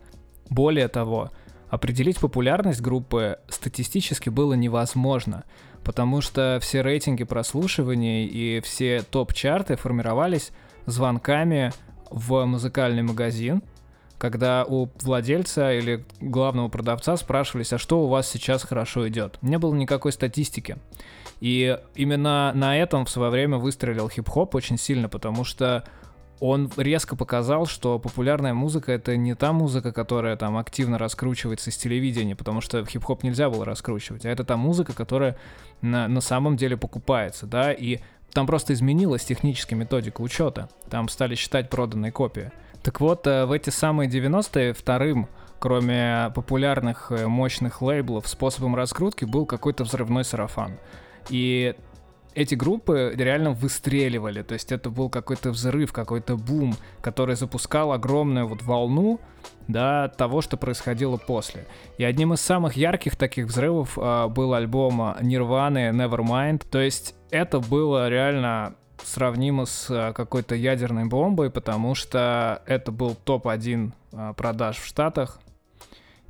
Более 0.49 0.89
того, 0.89 1.31
определить 1.69 2.19
популярность 2.19 2.81
группы 2.81 3.39
статистически 3.49 4.29
было 4.29 4.55
невозможно— 4.55 5.45
потому 5.91 6.21
что 6.21 6.61
все 6.63 6.83
рейтинги 6.83 7.25
прослушиваний 7.25 8.25
и 8.25 8.61
все 8.61 9.03
топ-чарты 9.03 9.75
формировались 9.75 10.53
звонками 10.87 11.73
в 12.11 12.45
музыкальный 12.45 13.03
магазин, 13.03 13.65
когда 14.17 14.65
у 14.65 14.89
владельца 15.03 15.73
или 15.73 16.05
главного 16.21 16.69
продавца 16.69 17.17
спрашивались, 17.17 17.73
а 17.73 17.79
что 17.79 18.05
у 18.05 18.07
вас 18.07 18.31
сейчас 18.31 18.63
хорошо 18.63 19.09
идет. 19.09 19.39
Не 19.43 19.59
было 19.59 19.75
никакой 19.75 20.13
статистики. 20.13 20.77
И 21.41 21.77
именно 21.97 22.53
на 22.55 22.79
этом 22.79 23.05
в 23.05 23.11
свое 23.11 23.33
время 23.33 23.57
выстрелил 23.57 24.09
хип-хоп 24.09 24.55
очень 24.55 24.79
сильно, 24.79 25.09
потому 25.09 25.43
что 25.43 25.83
он 26.41 26.71
резко 26.77 27.17
показал, 27.17 27.67
что 27.67 27.99
популярная 27.99 28.55
музыка 28.55 28.93
это 28.93 29.17
не 29.17 29.35
та 29.35 29.53
музыка, 29.53 29.93
которая 29.93 30.37
там 30.37 30.57
активно 30.57 30.99
раскручивается 30.99 31.71
с 31.71 31.77
телевидения, 31.77 32.35
потому 32.35 32.61
что 32.61 32.85
хип-хоп 32.85 33.23
нельзя 33.23 33.51
было 33.51 33.65
раскручивать, 33.65 34.25
а 34.25 34.31
это 34.31 34.45
та 34.45 34.57
музыка, 34.57 34.95
которая 34.95 35.37
на, 35.83 36.09
на 36.09 36.21
самом 36.21 36.57
деле 36.57 36.77
покупается, 36.77 37.47
да, 37.47 37.73
и 37.73 37.99
там 38.33 38.47
просто 38.47 38.73
изменилась 38.73 39.25
техническая 39.25 39.79
методика 39.79 40.21
учета, 40.23 40.69
там 40.89 41.09
стали 41.09 41.35
считать 41.35 41.69
проданные 41.69 42.13
копии. 42.13 42.51
Так 42.83 43.01
вот, 43.01 43.27
э, 43.27 43.45
в 43.45 43.53
эти 43.53 43.71
самые 43.71 44.09
90-е 44.09 44.73
вторым 44.73 45.29
кроме 45.61 46.33
популярных 46.35 47.13
э, 47.13 47.27
мощных 47.29 47.83
лейблов, 47.83 48.27
способом 48.27 48.75
раскрутки 48.75 49.27
был 49.27 49.47
какой-то 49.47 49.85
взрывной 49.85 50.25
сарафан. 50.25 50.79
И 51.29 51.77
эти 52.35 52.55
группы 52.55 53.13
реально 53.17 53.53
выстреливали, 53.53 54.43
то 54.43 54.55
есть 54.55 54.73
это 54.73 54.91
был 54.91 55.09
какой-то 55.09 55.51
взрыв, 55.51 55.93
какой-то 55.93 56.37
бум, 56.37 56.75
который 57.01 57.37
запускал 57.37 57.93
огромную 57.93 58.47
вот 58.47 58.63
волну, 58.63 59.21
да, 59.69 60.09
того, 60.09 60.41
что 60.41 60.57
происходило 60.57 61.17
после. 61.17 61.67
И 61.99 62.05
одним 62.05 62.33
из 62.35 62.41
самых 62.41 62.77
ярких 62.77 63.17
таких 63.17 63.47
взрывов 63.47 63.99
э, 63.99 64.29
был 64.29 64.55
альбом 64.55 65.01
Nirvana 65.21 65.91
Nevermind, 65.91 66.67
то 66.71 66.81
есть 66.81 67.15
это 67.31 67.61
было 67.61 68.09
реально 68.09 68.75
сравнимо 69.05 69.67
с 69.67 69.91
э, 69.91 70.13
какой-то 70.13 70.55
ядерной 70.55 71.07
бомбой, 71.07 71.51
потому 71.51 71.95
что 71.95 72.63
это 72.67 72.93
был 72.93 73.15
топ-1 73.15 73.93
э, 74.13 74.35
продаж 74.37 74.79
в 74.79 74.87
Штатах, 74.87 75.41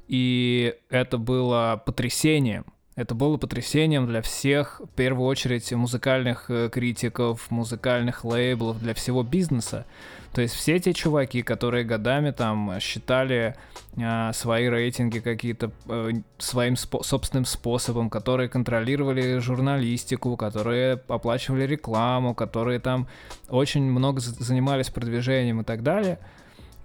и 0.08 0.74
это 0.88 1.18
было 1.18 1.82
потрясением. 1.84 2.64
Это 3.00 3.14
было 3.14 3.38
потрясением 3.38 4.06
для 4.06 4.20
всех, 4.20 4.82
в 4.84 4.94
первую 4.94 5.26
очередь, 5.26 5.72
музыкальных 5.72 6.50
э, 6.50 6.68
критиков, 6.70 7.50
музыкальных 7.50 8.26
лейблов, 8.26 8.78
для 8.78 8.92
всего 8.92 9.22
бизнеса. 9.22 9.86
То 10.34 10.42
есть 10.42 10.52
все 10.52 10.78
те 10.78 10.92
чуваки, 10.92 11.40
которые 11.40 11.84
годами 11.84 12.30
там 12.30 12.78
считали 12.78 13.56
э, 13.96 14.32
свои 14.34 14.68
рейтинги 14.68 15.20
какие-то 15.20 15.70
э, 15.88 16.10
своим 16.36 16.74
спо- 16.74 17.02
собственным 17.02 17.46
способом, 17.46 18.10
которые 18.10 18.50
контролировали 18.50 19.38
журналистику, 19.38 20.36
которые 20.36 21.00
оплачивали 21.08 21.64
рекламу, 21.66 22.34
которые 22.34 22.80
там 22.80 23.08
очень 23.48 23.84
много 23.84 24.20
занимались 24.20 24.90
продвижением 24.90 25.62
и 25.62 25.64
так 25.64 25.82
далее, 25.82 26.18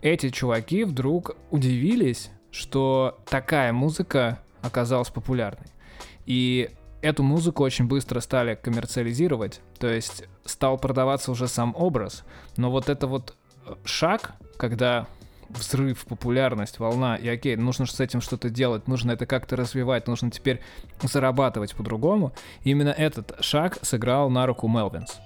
эти 0.01 0.29
чуваки 0.29 0.85
вдруг 0.85 1.35
удивились, 1.51 2.29
что 2.51 3.19
такая 3.29 3.73
музыка 3.73 4.39
оказалась 4.61 5.09
популярной. 5.09 5.74
И 6.25 6.69
эту 7.01 7.23
музыку 7.23 7.63
очень 7.63 7.87
быстро 7.87 8.19
стали 8.19 8.55
коммерциализировать, 8.55 9.61
то 9.79 9.87
есть 9.87 10.23
стал 10.45 10.77
продаваться 10.77 11.31
уже 11.31 11.47
сам 11.47 11.75
образ. 11.77 12.23
Но 12.57 12.71
вот 12.71 12.89
это 12.89 13.07
вот 13.07 13.35
э, 13.65 13.75
шаг, 13.85 14.33
когда 14.57 15.07
взрыв, 15.49 16.05
популярность, 16.05 16.79
волна, 16.79 17.15
и 17.15 17.27
окей, 17.27 17.55
нужно 17.55 17.85
с 17.85 17.99
этим 17.99 18.21
что-то 18.21 18.49
делать, 18.49 18.87
нужно 18.87 19.11
это 19.11 19.25
как-то 19.25 19.55
развивать, 19.55 20.07
нужно 20.07 20.31
теперь 20.31 20.61
зарабатывать 21.01 21.75
по-другому. 21.75 22.33
Именно 22.63 22.89
этот 22.89 23.37
шаг 23.41 23.77
сыграл 23.83 24.29
на 24.29 24.45
руку 24.45 24.67
Мелвинс. 24.67 25.19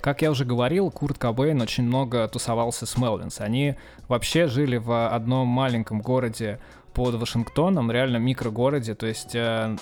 Как 0.00 0.20
я 0.20 0.32
уже 0.32 0.44
говорил, 0.44 0.90
Курт 0.90 1.16
Кобейн 1.16 1.60
очень 1.60 1.84
много 1.84 2.26
тусовался 2.26 2.86
с 2.86 2.98
Мелвинс. 2.98 3.40
Они 3.40 3.76
вообще 4.08 4.48
жили 4.48 4.76
в 4.76 5.08
одном 5.08 5.46
маленьком 5.46 6.00
городе 6.00 6.58
под 6.92 7.14
Вашингтоном, 7.14 7.90
реально 7.90 8.16
микрогороде, 8.16 8.94
то 8.94 9.06
есть 9.06 9.34
э, 9.34 9.76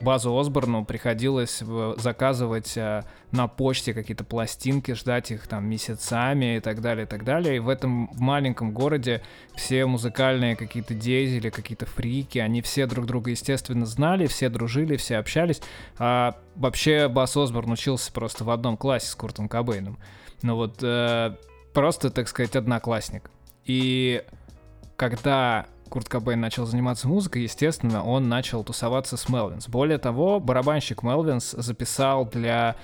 Базу 0.00 0.36
Осборну 0.36 0.84
приходилось 0.84 1.62
заказывать 1.98 2.74
э, 2.76 3.02
на 3.32 3.48
почте 3.48 3.92
какие-то 3.92 4.24
пластинки, 4.24 4.92
ждать 4.92 5.30
их 5.30 5.46
там 5.46 5.66
месяцами 5.66 6.56
и 6.56 6.60
так 6.60 6.80
далее, 6.80 7.04
и 7.04 7.06
так 7.06 7.22
далее. 7.22 7.56
И 7.56 7.58
в 7.58 7.68
этом 7.68 8.08
маленьком 8.14 8.72
городе 8.72 9.22
все 9.54 9.84
музыкальные 9.84 10.56
какие-то 10.56 10.94
дезели, 10.94 11.50
какие-то 11.50 11.84
фрики, 11.84 12.38
они 12.38 12.62
все 12.62 12.86
друг 12.86 13.04
друга, 13.04 13.30
естественно, 13.30 13.84
знали, 13.84 14.26
все 14.26 14.48
дружили, 14.48 14.96
все 14.96 15.18
общались. 15.18 15.60
А 15.98 16.36
вообще 16.56 17.08
Бас 17.08 17.36
Осборн 17.36 17.72
учился 17.72 18.10
просто 18.10 18.44
в 18.44 18.50
одном 18.50 18.78
классе 18.78 19.08
с 19.08 19.14
Куртом 19.14 19.48
Кобейном. 19.50 19.98
Ну 20.40 20.56
вот, 20.56 20.78
э, 20.82 21.36
просто, 21.74 22.10
так 22.10 22.26
сказать, 22.28 22.56
одноклассник. 22.56 23.30
И 23.66 24.22
когда 24.96 25.66
Курт 25.90 26.08
Кобейн 26.08 26.40
начал 26.40 26.66
заниматься 26.66 27.08
музыкой, 27.08 27.42
естественно, 27.42 28.04
он 28.04 28.28
начал 28.28 28.62
тусоваться 28.62 29.16
с 29.16 29.28
Мелвинс. 29.28 29.68
Более 29.68 29.98
того, 29.98 30.38
барабанщик 30.38 31.02
Мелвинс 31.02 31.50
записал 31.50 32.24
для 32.26 32.76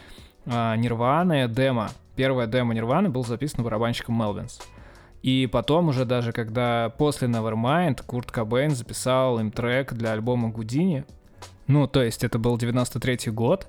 э, 0.45 0.77
Нирваны 0.77 1.47
демо. 1.47 1.91
Первое 2.17 2.49
демо 2.49 2.75
Нирваны 2.75 3.09
было 3.09 3.23
записано 3.23 3.63
барабанщиком 3.63 4.19
Мелвинс. 4.19 4.61
И 5.23 5.49
потом 5.51 5.89
уже 5.89 6.05
даже, 6.05 6.33
когда 6.33 6.93
после 6.99 7.29
Nevermind 7.29 8.03
Курт 8.05 8.33
Кобейн 8.33 8.73
записал 8.73 9.39
им 9.39 9.53
трек 9.53 9.93
для 9.93 10.11
альбома 10.11 10.49
Гудини. 10.49 11.05
Ну, 11.69 11.87
то 11.87 12.03
есть 12.03 12.25
это 12.25 12.41
был 12.41 12.57
93-й 12.57 13.31
год, 13.31 13.69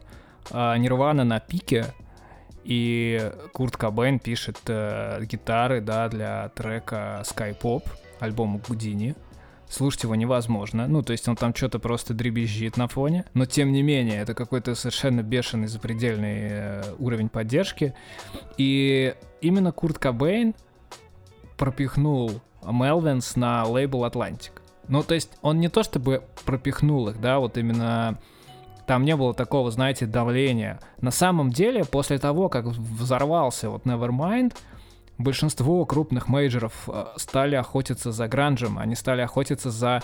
а 0.49 0.75
Нирвана 0.77 1.23
на 1.23 1.39
пике, 1.39 1.85
и 2.63 3.31
Курт 3.53 3.77
Кобейн 3.77 4.17
пишет 4.17 4.57
э, 4.65 5.23
гитары, 5.25 5.79
да, 5.79 6.09
для 6.09 6.49
трека 6.49 7.21
Sky 7.23 7.55
Pop, 7.55 7.83
альбома 8.19 8.59
Гудини 8.67 9.15
слушать 9.69 10.03
его 10.03 10.15
невозможно. 10.15 10.87
Ну, 10.87 11.01
то 11.01 11.11
есть 11.11 11.27
он 11.27 11.35
там 11.35 11.53
что-то 11.53 11.79
просто 11.79 12.13
дребезжит 12.13 12.77
на 12.77 12.87
фоне. 12.87 13.25
Но 13.33 13.45
тем 13.45 13.71
не 13.71 13.81
менее, 13.81 14.21
это 14.21 14.33
какой-то 14.33 14.75
совершенно 14.75 15.21
бешеный 15.21 15.67
запредельный 15.67 16.37
э, 16.41 16.83
уровень 16.99 17.29
поддержки. 17.29 17.93
И 18.57 19.13
именно 19.41 19.71
Курт 19.71 19.99
Кобейн 19.99 20.55
пропихнул 21.57 22.41
Мелвинс 22.63 23.35
на 23.35 23.63
лейбл 23.65 24.05
Atlantic. 24.05 24.51
Ну, 24.87 25.03
то 25.03 25.15
есть 25.15 25.31
он 25.41 25.59
не 25.59 25.69
то 25.69 25.83
чтобы 25.83 26.23
пропихнул 26.45 27.09
их, 27.09 27.19
да, 27.19 27.39
вот 27.39 27.57
именно 27.57 28.17
там 28.85 29.03
не 29.03 29.15
было 29.17 29.33
такого, 29.33 29.69
знаете, 29.69 30.05
давления. 30.05 30.79
На 31.01 31.11
самом 31.11 31.51
деле, 31.51 31.83
после 31.83 32.19
того, 32.19 32.47
как 32.47 32.65
взорвался 32.65 33.69
вот 33.69 33.83
Nevermind, 33.83 34.55
большинство 35.17 35.85
крупных 35.85 36.27
мейджеров 36.27 36.73
э, 36.87 37.05
стали 37.17 37.55
охотиться 37.55 38.11
за 38.11 38.27
гранжем, 38.27 38.77
они 38.77 38.95
стали 38.95 39.21
охотиться 39.21 39.71
за 39.71 40.01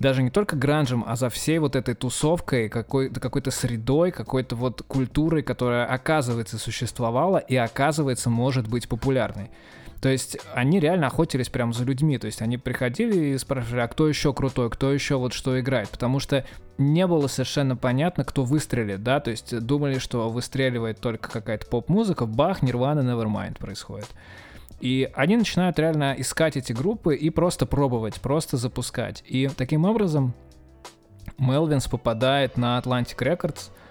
даже 0.00 0.22
не 0.22 0.30
только 0.30 0.56
гранжем, 0.56 1.04
а 1.06 1.16
за 1.16 1.30
всей 1.30 1.58
вот 1.58 1.76
этой 1.76 1.94
тусовкой, 1.94 2.68
какой-то 2.68 3.20
какой 3.20 3.42
средой, 3.50 4.10
какой-то 4.10 4.56
вот 4.56 4.82
культурой, 4.82 5.42
которая 5.42 5.86
оказывается 5.86 6.58
существовала 6.58 7.38
и 7.38 7.56
оказывается 7.56 8.28
может 8.28 8.68
быть 8.68 8.88
популярной. 8.88 9.50
То 10.00 10.10
есть 10.10 10.36
они 10.52 10.80
реально 10.80 11.06
охотились 11.06 11.48
прям 11.48 11.72
за 11.72 11.84
людьми, 11.84 12.18
то 12.18 12.26
есть 12.26 12.42
они 12.42 12.58
приходили 12.58 13.28
и 13.28 13.38
спрашивали, 13.38 13.80
а 13.80 13.88
кто 13.88 14.06
еще 14.06 14.34
крутой, 14.34 14.68
кто 14.68 14.92
еще 14.92 15.16
вот 15.16 15.32
что 15.32 15.58
играет, 15.58 15.88
потому 15.88 16.20
что 16.20 16.44
не 16.76 17.06
было 17.06 17.26
совершенно 17.26 17.74
понятно, 17.74 18.24
кто 18.24 18.42
выстрелит, 18.42 19.02
да, 19.02 19.20
то 19.20 19.30
есть 19.30 19.58
думали, 19.60 19.98
что 19.98 20.28
выстреливает 20.28 21.00
только 21.00 21.30
какая-то 21.30 21.66
поп-музыка, 21.66 22.26
бах, 22.26 22.60
Нирвана, 22.60 23.00
Nevermind 23.00 23.58
происходит. 23.58 24.08
И 24.84 25.10
они 25.14 25.38
начинают 25.38 25.78
реально 25.78 26.14
искать 26.18 26.58
эти 26.58 26.74
группы 26.74 27.16
и 27.16 27.30
просто 27.30 27.64
пробовать, 27.64 28.20
просто 28.20 28.58
запускать. 28.58 29.24
И 29.26 29.48
таким 29.48 29.86
образом 29.86 30.34
Мелвинс 31.38 31.88
попадает 31.88 32.58
на 32.58 32.78
Atlantic 32.78 33.16
Records— 33.16 33.70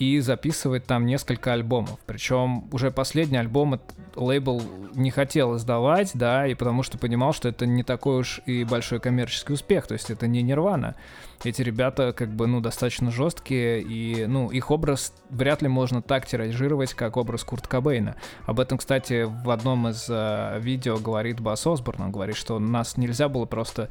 и 0.00 0.18
записывает 0.20 0.86
там 0.86 1.04
несколько 1.04 1.52
альбомов. 1.52 1.98
Причем 2.06 2.64
уже 2.72 2.90
последний 2.90 3.36
альбом 3.36 3.78
лейбл 4.16 4.62
не 4.94 5.10
хотел 5.10 5.56
издавать, 5.56 6.12
да, 6.14 6.46
и 6.46 6.54
потому 6.54 6.82
что 6.82 6.96
понимал, 6.96 7.34
что 7.34 7.50
это 7.50 7.66
не 7.66 7.82
такой 7.82 8.20
уж 8.20 8.40
и 8.46 8.64
большой 8.64 8.98
коммерческий 8.98 9.52
успех, 9.52 9.86
то 9.86 9.92
есть 9.92 10.10
это 10.10 10.26
не 10.26 10.40
Нирвана. 10.42 10.96
Эти 11.44 11.60
ребята 11.60 12.14
как 12.14 12.30
бы, 12.30 12.46
ну, 12.46 12.62
достаточно 12.62 13.10
жесткие, 13.10 13.82
и, 13.82 14.24
ну, 14.24 14.50
их 14.50 14.70
образ 14.70 15.12
вряд 15.28 15.60
ли 15.60 15.68
можно 15.68 16.00
так 16.00 16.26
тиражировать, 16.26 16.94
как 16.94 17.18
образ 17.18 17.44
Курт 17.44 17.66
Кобейна. 17.66 18.16
Об 18.46 18.58
этом, 18.58 18.78
кстати, 18.78 19.24
в 19.24 19.50
одном 19.50 19.88
из 19.88 20.06
э, 20.08 20.58
видео 20.60 20.96
говорит 20.96 21.40
Бас 21.40 21.66
Осборн, 21.66 22.04
он 22.04 22.10
говорит, 22.10 22.36
что 22.36 22.58
нас 22.58 22.96
нельзя 22.96 23.28
было 23.28 23.44
просто 23.44 23.90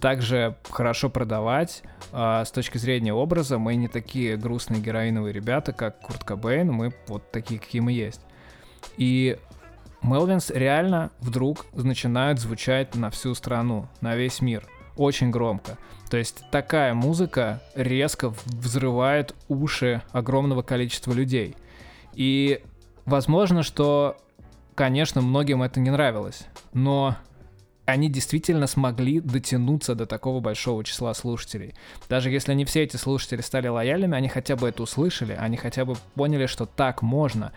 также 0.00 0.56
хорошо 0.68 1.10
продавать 1.10 1.82
э, 2.12 2.42
с 2.44 2.50
точки 2.50 2.78
зрения 2.78 3.12
образа. 3.12 3.58
Мы 3.58 3.76
не 3.76 3.88
такие 3.88 4.36
грустные 4.36 4.80
героиновые 4.80 5.32
ребята, 5.32 5.72
как 5.72 6.00
Курт 6.00 6.24
Кобейн, 6.24 6.72
мы 6.72 6.92
вот 7.06 7.30
такие, 7.30 7.60
какие 7.60 7.80
мы 7.80 7.92
есть. 7.92 8.20
И 8.96 9.38
Мелвинс 10.02 10.50
реально 10.50 11.10
вдруг 11.20 11.66
начинают 11.74 12.40
звучать 12.40 12.94
на 12.94 13.10
всю 13.10 13.34
страну, 13.34 13.88
на 14.00 14.16
весь 14.16 14.40
мир. 14.40 14.66
Очень 14.96 15.30
громко. 15.30 15.78
То 16.10 16.16
есть 16.16 16.44
такая 16.50 16.94
музыка 16.94 17.62
резко 17.74 18.34
взрывает 18.46 19.34
уши 19.48 20.02
огромного 20.12 20.62
количества 20.62 21.12
людей. 21.12 21.54
И 22.14 22.62
возможно, 23.04 23.62
что, 23.62 24.16
конечно, 24.74 25.20
многим 25.20 25.62
это 25.62 25.78
не 25.78 25.90
нравилось. 25.90 26.46
Но 26.72 27.16
они 27.90 28.08
действительно 28.08 28.66
смогли 28.66 29.20
дотянуться 29.20 29.94
до 29.94 30.06
такого 30.06 30.40
большого 30.40 30.84
числа 30.84 31.14
слушателей. 31.14 31.74
Даже 32.08 32.30
если 32.30 32.54
не 32.54 32.64
все 32.64 32.82
эти 32.82 32.96
слушатели 32.96 33.40
стали 33.40 33.68
лояльными, 33.68 34.16
они 34.16 34.28
хотя 34.28 34.56
бы 34.56 34.68
это 34.68 34.82
услышали, 34.82 35.36
они 35.38 35.56
хотя 35.56 35.84
бы 35.84 35.96
поняли, 36.14 36.46
что 36.46 36.66
так 36.66 37.02
можно. 37.02 37.52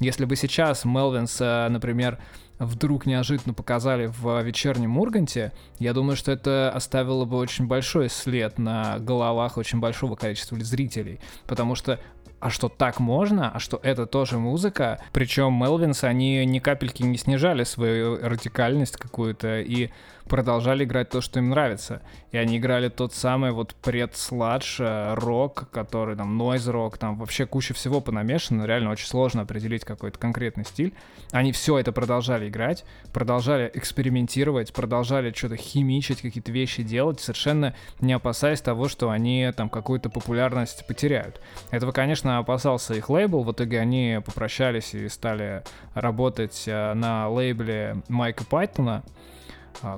Если 0.00 0.24
бы 0.24 0.36
сейчас 0.36 0.84
Мелвинс, 0.84 1.40
э, 1.40 1.68
например, 1.68 2.18
вдруг 2.58 3.06
неожиданно 3.06 3.54
показали 3.54 4.06
в 4.06 4.42
вечернем 4.42 4.98
Урганте, 4.98 5.52
я 5.78 5.92
думаю, 5.92 6.16
что 6.16 6.32
это 6.32 6.70
оставило 6.74 7.24
бы 7.24 7.36
очень 7.36 7.66
большой 7.66 8.08
след 8.08 8.58
на 8.58 8.98
головах 8.98 9.56
очень 9.56 9.80
большого 9.80 10.16
количества 10.16 10.58
зрителей. 10.60 11.20
Потому 11.46 11.74
что 11.74 12.00
а 12.40 12.50
что 12.50 12.68
так 12.68 13.00
можно, 13.00 13.50
а 13.50 13.58
что 13.58 13.80
это 13.82 14.06
тоже 14.06 14.38
музыка. 14.38 15.00
Причем 15.12 15.54
Мелвинс, 15.54 16.04
они 16.04 16.44
ни 16.44 16.58
капельки 16.58 17.02
не 17.02 17.18
снижали 17.18 17.64
свою 17.64 18.16
радикальность 18.16 18.96
какую-то 18.96 19.60
и 19.60 19.90
продолжали 20.28 20.84
играть 20.84 21.08
то, 21.08 21.20
что 21.20 21.40
им 21.40 21.50
нравится. 21.50 22.02
И 22.30 22.36
они 22.36 22.58
играли 22.58 22.88
тот 22.88 23.14
самый 23.14 23.52
вот 23.52 23.74
пред-сладж, 23.74 24.76
э, 24.80 25.14
рок, 25.14 25.68
который 25.70 26.16
там, 26.16 26.36
нойз-рок, 26.36 26.98
там 26.98 27.16
вообще 27.16 27.46
куча 27.46 27.74
всего 27.74 28.00
понамешано, 28.00 28.64
реально 28.64 28.90
очень 28.90 29.06
сложно 29.06 29.42
определить 29.42 29.84
какой-то 29.84 30.18
конкретный 30.18 30.64
стиль. 30.64 30.94
Они 31.32 31.52
все 31.52 31.78
это 31.78 31.90
продолжали 31.92 32.48
играть, 32.48 32.84
продолжали 33.12 33.70
экспериментировать, 33.74 34.72
продолжали 34.72 35.32
что-то 35.32 35.56
химичить, 35.56 36.20
какие-то 36.20 36.52
вещи 36.52 36.82
делать, 36.82 37.20
совершенно 37.20 37.74
не 38.00 38.12
опасаясь 38.12 38.60
того, 38.60 38.88
что 38.88 39.10
они 39.10 39.50
там 39.56 39.68
какую-то 39.68 40.10
популярность 40.10 40.86
потеряют. 40.86 41.40
Этого, 41.70 41.92
конечно, 41.92 42.38
опасался 42.38 42.94
их 42.94 43.08
лейбл, 43.08 43.42
в 43.42 43.52
итоге 43.52 43.80
они 43.80 44.20
попрощались 44.24 44.94
и 44.94 45.08
стали 45.08 45.62
работать 45.94 46.64
э, 46.66 46.94
на 46.94 47.28
лейбле 47.28 48.02
Майка 48.08 48.44
Пайтона, 48.44 49.02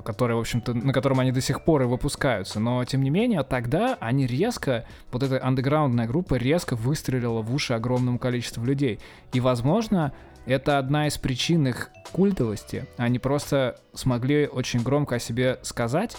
который, 0.03 0.35
в 0.35 0.39
общем-то, 0.39 0.73
на 0.73 0.93
котором 0.93 1.19
они 1.19 1.31
до 1.31 1.41
сих 1.41 1.63
пор 1.63 1.83
и 1.83 1.85
выпускаются. 1.85 2.59
Но, 2.59 2.83
тем 2.85 3.03
не 3.03 3.09
менее, 3.09 3.43
тогда 3.43 3.97
они 3.99 4.27
резко, 4.27 4.85
вот 5.11 5.23
эта 5.23 5.43
андеграундная 5.45 6.07
группа 6.07 6.35
резко 6.35 6.75
выстрелила 6.75 7.41
в 7.41 7.53
уши 7.53 7.73
огромному 7.73 8.19
количеству 8.19 8.63
людей. 8.63 8.99
И, 9.33 9.39
возможно, 9.39 10.13
это 10.45 10.77
одна 10.77 11.07
из 11.07 11.17
причин 11.17 11.67
их 11.67 11.89
культовости. 12.11 12.85
Они 12.97 13.19
просто 13.19 13.79
смогли 13.93 14.47
очень 14.47 14.81
громко 14.81 15.15
о 15.15 15.19
себе 15.19 15.59
сказать 15.61 16.17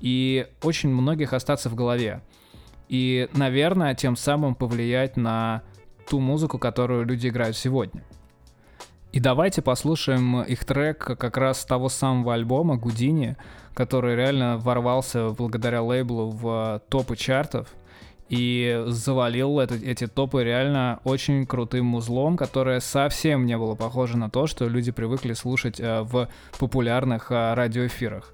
и 0.00 0.46
очень 0.62 0.90
многих 0.90 1.32
остаться 1.32 1.68
в 1.68 1.74
голове. 1.74 2.22
И, 2.88 3.28
наверное, 3.34 3.94
тем 3.94 4.16
самым 4.16 4.54
повлиять 4.54 5.16
на 5.16 5.62
ту 6.08 6.20
музыку, 6.20 6.58
которую 6.58 7.06
люди 7.06 7.28
играют 7.28 7.56
сегодня. 7.56 8.02
И 9.12 9.20
давайте 9.20 9.60
послушаем 9.60 10.40
их 10.42 10.64
трек 10.64 10.98
как 10.98 11.36
раз 11.36 11.60
с 11.60 11.64
того 11.66 11.90
самого 11.90 12.32
альбома 12.32 12.76
Гудини, 12.76 13.36
который 13.74 14.16
реально 14.16 14.56
ворвался 14.56 15.30
благодаря 15.30 15.82
лейблу 15.82 16.30
в 16.30 16.80
топы 16.88 17.16
чартов 17.16 17.68
и 18.30 18.82
завалил 18.86 19.60
это, 19.60 19.74
эти 19.74 20.06
топы 20.06 20.42
реально 20.42 21.00
очень 21.04 21.44
крутым 21.46 21.84
музлом, 21.84 22.38
которое 22.38 22.80
совсем 22.80 23.44
не 23.44 23.58
было 23.58 23.74
похоже 23.74 24.16
на 24.16 24.30
то, 24.30 24.46
что 24.46 24.66
люди 24.66 24.90
привыкли 24.90 25.34
слушать 25.34 25.78
э, 25.78 26.00
в 26.00 26.30
популярных 26.58 27.30
э, 27.30 27.52
радиоэфирах. 27.52 28.32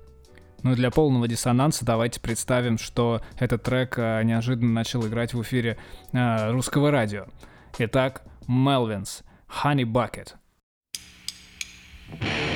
Ну 0.63 0.73
и 0.73 0.75
для 0.77 0.93
полного 0.93 1.27
диссонанса 1.27 1.85
давайте 1.85 2.21
представим, 2.21 2.79
что 2.79 3.23
этот 3.41 3.65
трек 3.65 3.99
э, 3.99 4.23
неожиданно 4.23 4.73
начал 4.73 5.05
играть 5.05 5.35
в 5.35 5.43
эфире 5.43 5.79
э, 6.13 6.53
русского 6.53 6.93
радио. 6.93 7.27
Итак, 7.79 8.23
Melvins, 8.49 9.25
Honey 9.65 9.83
Bucket. 9.83 10.35
Thank. 12.11 12.48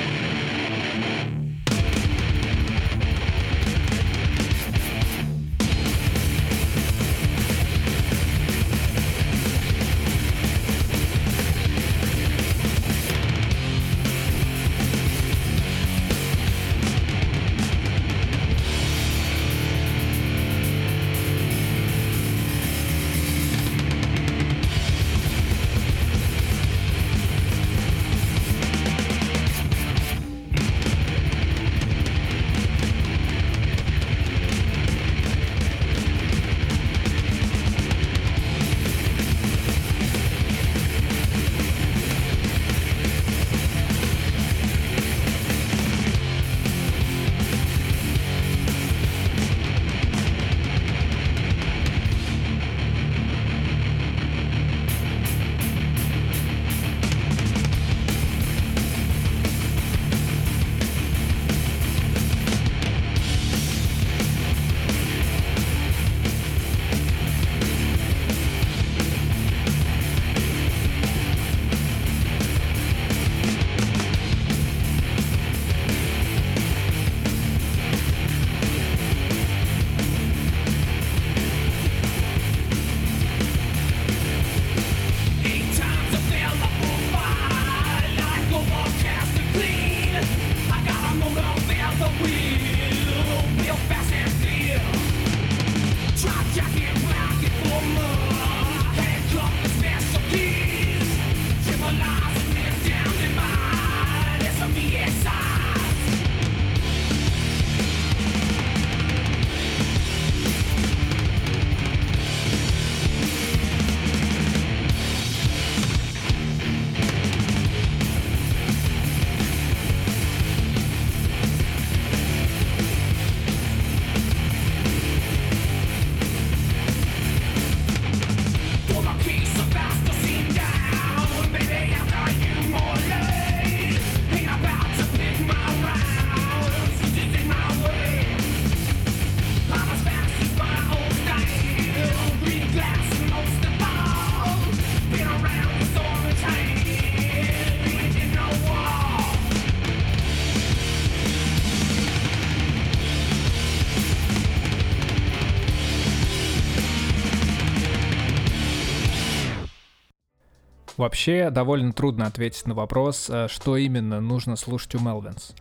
Вообще 161.03 161.49
довольно 161.49 161.91
трудно 161.91 162.27
ответить 162.27 162.65
на 162.65 162.73
вопрос, 162.73 163.29
э, 163.29 163.49
что 163.49 163.75
именно 163.75 164.21
нужно 164.21 164.55
слушать 164.55 164.95
у 164.95 164.99
Мелвинс. 164.99 165.53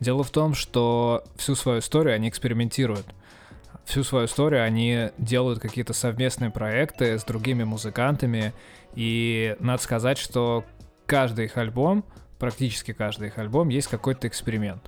Дело 0.00 0.22
в 0.22 0.30
том, 0.30 0.52
что 0.52 1.24
всю 1.36 1.54
свою 1.54 1.78
историю 1.78 2.14
они 2.14 2.28
экспериментируют. 2.28 3.06
Всю 3.86 4.04
свою 4.04 4.26
историю 4.26 4.62
они 4.62 5.08
делают 5.16 5.60
какие-то 5.60 5.94
совместные 5.94 6.50
проекты 6.50 7.18
с 7.18 7.24
другими 7.24 7.64
музыкантами. 7.64 8.52
И 8.94 9.56
надо 9.60 9.82
сказать, 9.82 10.18
что 10.18 10.62
каждый 11.06 11.46
их 11.46 11.56
альбом, 11.56 12.04
практически 12.38 12.92
каждый 12.92 13.28
их 13.28 13.38
альбом, 13.38 13.70
есть 13.70 13.88
какой-то 13.88 14.28
эксперимент. 14.28 14.82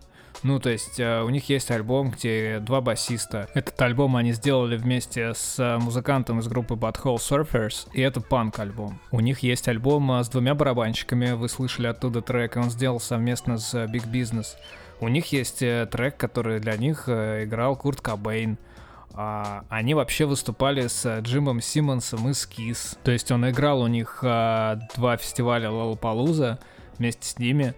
Ну, 0.45 0.61
то 0.61 0.69
есть 0.69 1.01
э, 1.01 1.23
у 1.23 1.31
них 1.31 1.49
есть 1.49 1.71
альбом, 1.71 2.11
где 2.11 2.61
два 2.61 2.83
басиста. 2.83 3.49
Этот 3.55 3.81
альбом 3.81 4.15
они 4.15 4.33
сделали 4.33 4.77
вместе 4.77 5.33
с 5.33 5.59
э, 5.59 5.79
музыкантом 5.79 6.41
из 6.41 6.49
группы 6.49 6.75
Butthole 6.75 7.17
Surfers, 7.17 7.89
и 7.95 8.03
это 8.03 8.21
панк-альбом. 8.21 9.01
У 9.11 9.21
них 9.21 9.39
есть 9.39 9.69
альбом 9.69 10.13
э, 10.13 10.23
с 10.23 10.29
двумя 10.29 10.55
барабанщиками, 10.55 11.33
вы 11.33 11.49
слышали 11.49 11.87
оттуда 11.87 12.21
трек, 12.21 12.57
он 12.57 12.69
сделал 12.69 13.01
совместно 13.01 13.57
с 13.57 13.75
Big 13.87 14.07
Business. 14.13 14.49
У 15.01 15.09
них 15.09 15.33
есть 15.33 15.61
трек, 15.61 16.19
который 16.19 16.61
для 16.61 16.77
них 16.77 17.09
играл 17.09 17.75
Курт 17.75 18.03
Кобейн. 18.03 18.59
А, 19.15 19.65
они 19.71 19.95
вообще 19.95 20.27
выступали 20.27 20.89
с 20.89 21.21
Джимом 21.21 21.63
Симмонсом 21.63 22.29
из 22.29 22.47
Kiss. 22.47 22.99
То 23.03 23.13
есть 23.13 23.33
он 23.33 23.49
играл 23.49 23.81
у 23.81 23.87
них 23.87 24.19
два 24.21 25.17
фестиваля 25.19 25.71
Лолопалуза 25.71 26.59
вместе 26.99 27.27
с 27.27 27.39
ними. 27.39 27.75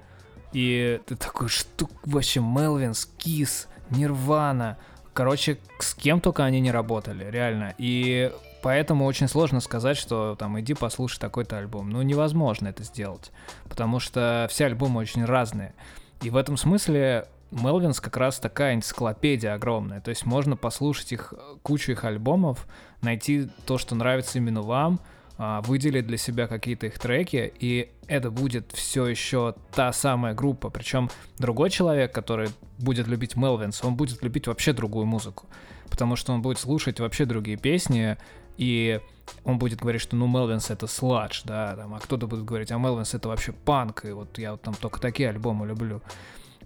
И 0.57 1.03
ты 1.05 1.17
такой, 1.17 1.49
что 1.51 1.87
вообще 2.07 2.41
Мелвинс, 2.41 3.11
Кис, 3.19 3.69
Нирвана. 3.91 4.79
Короче, 5.13 5.59
с 5.81 5.95
кем 5.95 6.23
только 6.23 6.47
они 6.47 6.61
не 6.61 6.71
работали, 6.71 7.31
реально. 7.31 7.75
И 7.77 8.33
поэтому 8.63 9.05
очень 9.05 9.29
сложно 9.29 9.61
сказать, 9.61 9.99
что 9.99 10.35
там 10.35 10.59
иди 10.59 10.73
послушай 10.73 11.19
такой-то 11.19 11.59
альбом. 11.59 11.91
Ну, 11.91 12.01
невозможно 12.01 12.69
это 12.69 12.85
сделать, 12.85 13.33
потому 13.69 14.01
что 14.01 14.47
все 14.49 14.65
альбомы 14.65 14.99
очень 14.99 15.27
разные. 15.27 15.75
И 16.23 16.31
в 16.31 16.37
этом 16.39 16.57
смысле 16.57 17.29
Мелвинс 17.51 18.01
как 18.01 18.17
раз 18.17 18.39
такая 18.39 18.77
энциклопедия 18.77 19.53
огромная. 19.53 20.01
То 20.01 20.09
есть 20.09 20.25
можно 20.25 20.57
послушать 20.57 21.13
их, 21.13 21.35
кучу 21.63 21.93
их 21.93 22.03
альбомов, 22.05 22.67
найти 23.03 23.51
то, 23.67 23.77
что 23.77 23.95
нравится 23.95 24.39
именно 24.39 24.63
вам— 24.63 25.01
выделить 25.39 26.07
для 26.07 26.17
себя 26.17 26.47
какие-то 26.47 26.87
их 26.87 26.99
треки, 26.99 27.53
и 27.59 27.91
это 28.09 28.31
будет 28.31 28.73
все 28.73 29.07
еще 29.07 29.55
та 29.75 29.93
самая 29.93 30.35
группа. 30.35 30.71
Причем 30.71 31.11
другой 31.39 31.71
человек, 31.71 32.13
который 32.13 32.49
будет 32.79 33.07
любить 33.07 33.37
Мелвинс, 33.37 33.85
он 33.85 33.97
будет 33.97 34.23
любить 34.23 34.47
вообще 34.47 34.73
другую 34.73 35.07
музыку, 35.07 35.47
потому 35.91 36.17
что 36.17 36.33
он 36.33 36.41
будет 36.41 36.59
слушать 36.59 37.01
вообще 37.01 37.27
другие 37.27 37.59
песни, 37.59 38.17
и 38.57 39.01
он 39.45 39.59
будет 39.59 39.81
говорить, 39.81 40.01
что 40.01 40.17
ну 40.17 40.27
Мелвинс 40.27 40.71
это 40.71 40.87
сладж, 40.87 41.43
да, 41.45 41.77
там, 41.77 41.95
а 41.95 42.01
кто-то 42.01 42.27
будет 42.27 42.45
говорить, 42.45 42.73
а 42.73 42.79
Мелвинс 42.79 43.13
это 43.15 43.29
вообще 43.29 43.53
панк, 43.53 44.05
и 44.05 44.13
вот 44.13 44.39
я 44.39 44.53
вот 44.53 44.63
там 44.63 44.75
только 44.75 45.01
такие 45.01 45.29
альбомы 45.29 45.67
люблю. 45.67 46.01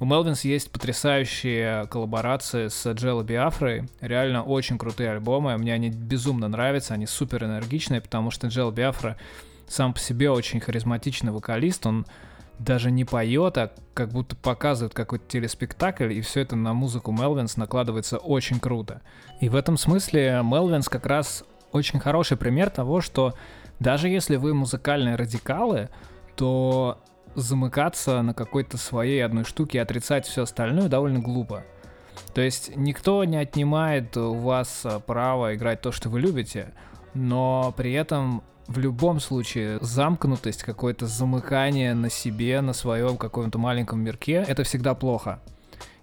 У 0.00 0.06
Мелвинс 0.06 0.44
есть 0.44 0.72
потрясающие 0.72 1.86
коллаборации 1.88 2.68
с 2.68 2.90
Джелло 2.92 3.22
Биафрой. 3.22 3.86
Реально 4.00 4.42
очень 4.42 4.78
крутые 4.78 5.10
альбомы. 5.10 5.54
Мне 5.58 5.74
они 5.74 5.90
безумно 5.90 6.48
нравятся, 6.48 6.94
они 6.94 7.04
супер 7.04 7.44
энергичные, 7.44 8.00
потому 8.00 8.30
что 8.30 8.46
Джелло 8.46 8.70
Биафра 8.70 9.18
сам 9.68 9.92
по 9.92 10.00
себе 10.00 10.30
очень 10.30 10.58
харизматичный 10.58 11.32
вокалист. 11.32 11.84
Он 11.84 12.06
даже 12.58 12.90
не 12.90 13.04
поет, 13.04 13.58
а 13.58 13.72
как 13.92 14.08
будто 14.08 14.36
показывает 14.36 14.94
какой-то 14.94 15.26
телеспектакль, 15.28 16.12
и 16.14 16.22
все 16.22 16.40
это 16.40 16.56
на 16.56 16.72
музыку 16.72 17.12
Мелвинс 17.12 17.58
накладывается 17.58 18.16
очень 18.16 18.58
круто. 18.58 19.02
И 19.40 19.50
в 19.50 19.54
этом 19.54 19.76
смысле 19.76 20.40
Мелвинс 20.42 20.88
как 20.88 21.04
раз 21.04 21.44
очень 21.72 22.00
хороший 22.00 22.38
пример 22.38 22.70
того, 22.70 23.02
что 23.02 23.34
даже 23.80 24.08
если 24.08 24.36
вы 24.36 24.54
музыкальные 24.54 25.16
радикалы, 25.16 25.90
то 26.36 27.02
замыкаться 27.34 28.22
на 28.22 28.34
какой-то 28.34 28.76
своей 28.76 29.24
одной 29.24 29.44
штуке 29.44 29.78
и 29.78 29.80
отрицать 29.80 30.26
все 30.26 30.42
остальное 30.42 30.88
довольно 30.88 31.20
глупо. 31.20 31.64
То 32.34 32.40
есть 32.40 32.76
никто 32.76 33.24
не 33.24 33.36
отнимает 33.36 34.16
у 34.16 34.34
вас 34.34 34.82
э, 34.84 35.00
право 35.04 35.54
играть 35.54 35.80
то, 35.80 35.92
что 35.92 36.08
вы 36.08 36.20
любите, 36.20 36.72
но 37.14 37.74
при 37.76 37.92
этом 37.92 38.42
в 38.66 38.78
любом 38.78 39.18
случае 39.18 39.78
замкнутость, 39.80 40.62
какое-то 40.62 41.06
замыкание 41.06 41.92
на 41.94 42.08
себе, 42.08 42.60
на 42.60 42.72
своем 42.72 43.16
каком-то 43.16 43.58
маленьком 43.58 44.00
мирке, 44.00 44.44
это 44.46 44.62
всегда 44.62 44.94
плохо. 44.94 45.40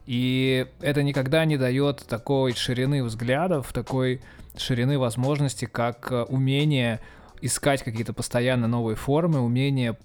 И 0.06 0.68
это 0.82 1.04
никогда 1.04 1.46
не 1.46 1.58
дает 1.58 2.06
такой 2.08 2.54
ширины 2.54 3.04
взглядов, 3.04 3.72
такой 3.72 4.22
ширины 4.58 5.00
возможностей, 5.00 5.66
как 5.66 6.12
э, 6.12 6.24
умение 6.24 7.00
искать 7.42 7.84
какие-то 7.84 8.14
постоянно 8.14 8.68
новые 8.68 8.96
формы, 8.96 9.40
умение 9.40 9.98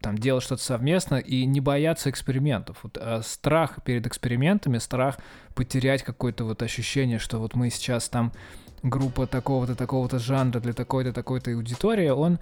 там 0.00 0.16
делать 0.16 0.42
что-то 0.42 0.62
совместно 0.62 1.16
и 1.16 1.44
не 1.44 1.60
бояться 1.60 2.10
экспериментов. 2.10 2.78
Вот, 2.82 2.98
э, 3.00 3.20
страх 3.22 3.82
перед 3.84 4.06
экспериментами, 4.06 4.78
страх 4.78 5.18
потерять 5.54 6.02
какое-то 6.02 6.44
вот 6.44 6.62
ощущение, 6.62 7.18
что 7.18 7.38
вот 7.38 7.54
мы 7.54 7.70
сейчас 7.70 8.08
там 8.08 8.32
группа 8.82 9.26
такого-то, 9.26 9.74
такого-то 9.74 10.18
жанра 10.18 10.60
для 10.60 10.72
такой-то, 10.72 11.12
такой-то 11.12 11.52
аудитории, 11.52 12.08
он 12.08 12.38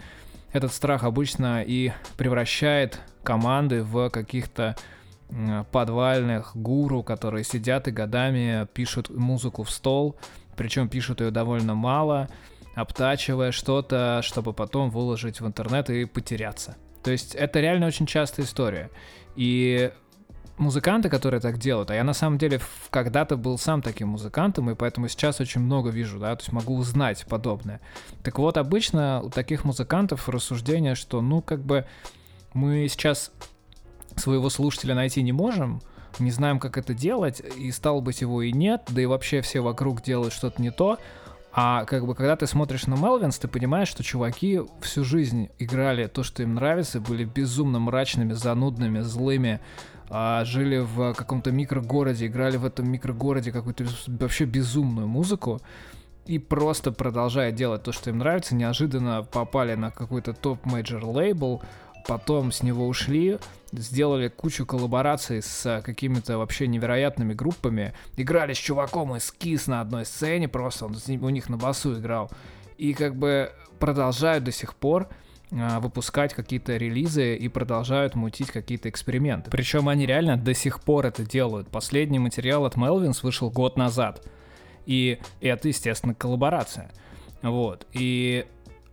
этот 0.52 0.72
страх 0.72 1.04
обычно 1.04 1.62
и 1.62 1.92
превращает 2.16 3.00
команды 3.22 3.82
в 3.82 4.08
каких-то 4.08 4.76
подвальных 5.72 6.56
гуру, 6.56 7.02
которые 7.02 7.44
сидят 7.44 7.86
и 7.86 7.90
годами 7.90 8.66
пишут 8.72 9.10
музыку 9.10 9.62
в 9.62 9.70
стол, 9.70 10.16
причем 10.56 10.88
пишут 10.88 11.20
ее 11.20 11.30
довольно 11.30 11.74
мало, 11.74 12.28
обтачивая 12.74 13.52
что-то, 13.52 14.20
чтобы 14.22 14.54
потом 14.54 14.88
выложить 14.90 15.40
в 15.40 15.46
интернет 15.46 15.90
и 15.90 16.06
потеряться. 16.06 16.76
То 17.02 17.10
есть 17.10 17.34
это 17.34 17.60
реально 17.60 17.86
очень 17.86 18.06
частая 18.06 18.44
история. 18.44 18.90
И 19.36 19.92
музыканты, 20.58 21.08
которые 21.08 21.40
так 21.40 21.58
делают, 21.58 21.90
а 21.90 21.94
я 21.94 22.04
на 22.04 22.12
самом 22.12 22.38
деле 22.38 22.60
когда-то 22.90 23.36
был 23.36 23.58
сам 23.58 23.82
таким 23.82 24.08
музыкантом, 24.08 24.70
и 24.70 24.74
поэтому 24.74 25.08
сейчас 25.08 25.40
очень 25.40 25.60
много 25.60 25.90
вижу, 25.90 26.18
да, 26.18 26.34
то 26.34 26.42
есть 26.42 26.52
могу 26.52 26.76
узнать 26.76 27.24
подобное. 27.28 27.80
Так 28.22 28.38
вот, 28.38 28.56
обычно 28.56 29.22
у 29.22 29.30
таких 29.30 29.64
музыкантов 29.64 30.28
рассуждение, 30.28 30.94
что, 30.94 31.20
ну, 31.20 31.40
как 31.40 31.60
бы 31.60 31.86
мы 32.54 32.88
сейчас 32.88 33.30
своего 34.16 34.50
слушателя 34.50 34.94
найти 34.94 35.22
не 35.22 35.32
можем, 35.32 35.80
не 36.18 36.30
знаем, 36.30 36.58
как 36.58 36.76
это 36.76 36.94
делать, 36.94 37.40
и 37.56 37.70
стал 37.70 38.00
быть 38.00 38.20
его 38.20 38.42
и 38.42 38.52
нет, 38.52 38.82
да 38.88 39.00
и 39.00 39.06
вообще 39.06 39.40
все 39.40 39.60
вокруг 39.60 40.02
делают 40.02 40.32
что-то 40.32 40.60
не 40.60 40.70
то, 40.70 40.98
а 41.52 41.84
как 41.84 42.06
бы 42.06 42.14
когда 42.14 42.36
ты 42.36 42.46
смотришь 42.46 42.86
на 42.86 42.94
Melvins, 42.94 43.38
ты 43.38 43.48
понимаешь, 43.48 43.88
что 43.88 44.02
чуваки 44.02 44.60
всю 44.80 45.04
жизнь 45.04 45.48
играли 45.58 46.06
то, 46.06 46.22
что 46.22 46.42
им 46.42 46.54
нравится, 46.54 47.00
были 47.00 47.24
безумно 47.24 47.78
мрачными, 47.78 48.32
занудными, 48.32 49.00
злыми, 49.00 49.60
а, 50.10 50.44
жили 50.44 50.78
в 50.78 51.14
каком-то 51.14 51.50
микрогороде, 51.50 52.26
играли 52.26 52.56
в 52.56 52.64
этом 52.64 52.90
микрогороде 52.90 53.52
какую-то 53.52 53.86
вообще 54.06 54.44
безумную 54.44 55.08
музыку 55.08 55.60
и 56.26 56.38
просто 56.38 56.92
продолжая 56.92 57.52
делать 57.52 57.82
то, 57.82 57.92
что 57.92 58.10
им 58.10 58.18
нравится, 58.18 58.54
неожиданно 58.54 59.22
попали 59.22 59.74
на 59.74 59.90
какой-то 59.90 60.34
топ- 60.34 60.65
major 60.65 61.04
label, 61.04 61.62
потом 62.08 62.50
с 62.50 62.62
него 62.62 62.88
ушли, 62.88 63.38
сделали 63.70 64.28
кучу 64.28 64.64
коллабораций 64.64 65.42
с 65.42 65.82
какими-то 65.84 66.38
вообще 66.38 66.66
невероятными 66.66 67.34
группами, 67.34 67.92
играли 68.16 68.54
с 68.54 68.56
чуваком 68.56 69.14
из 69.14 69.32
Kiss 69.38 69.68
на 69.70 69.82
одной 69.82 70.06
сцене, 70.06 70.48
просто 70.48 70.86
он 70.86 70.96
у 71.06 71.28
них 71.28 71.50
на 71.50 71.58
басу 71.58 71.98
играл, 71.98 72.30
и 72.78 72.94
как 72.94 73.14
бы 73.14 73.52
продолжают 73.78 74.42
до 74.42 74.52
сих 74.52 74.74
пор 74.74 75.08
а, 75.52 75.80
выпускать 75.80 76.32
какие-то 76.32 76.78
релизы 76.78 77.36
и 77.36 77.48
продолжают 77.48 78.14
мутить 78.14 78.50
какие-то 78.50 78.88
эксперименты. 78.88 79.50
Причем 79.50 79.88
они 79.88 80.06
реально 80.06 80.38
до 80.38 80.54
сих 80.54 80.80
пор 80.80 81.04
это 81.04 81.24
делают. 81.24 81.68
Последний 81.68 82.18
материал 82.18 82.64
от 82.64 82.76
Melvins 82.76 83.18
вышел 83.22 83.50
год 83.50 83.76
назад. 83.76 84.26
И 84.86 85.18
это, 85.42 85.68
естественно, 85.68 86.14
коллаборация. 86.14 86.90
Вот. 87.42 87.86
И 87.92 88.46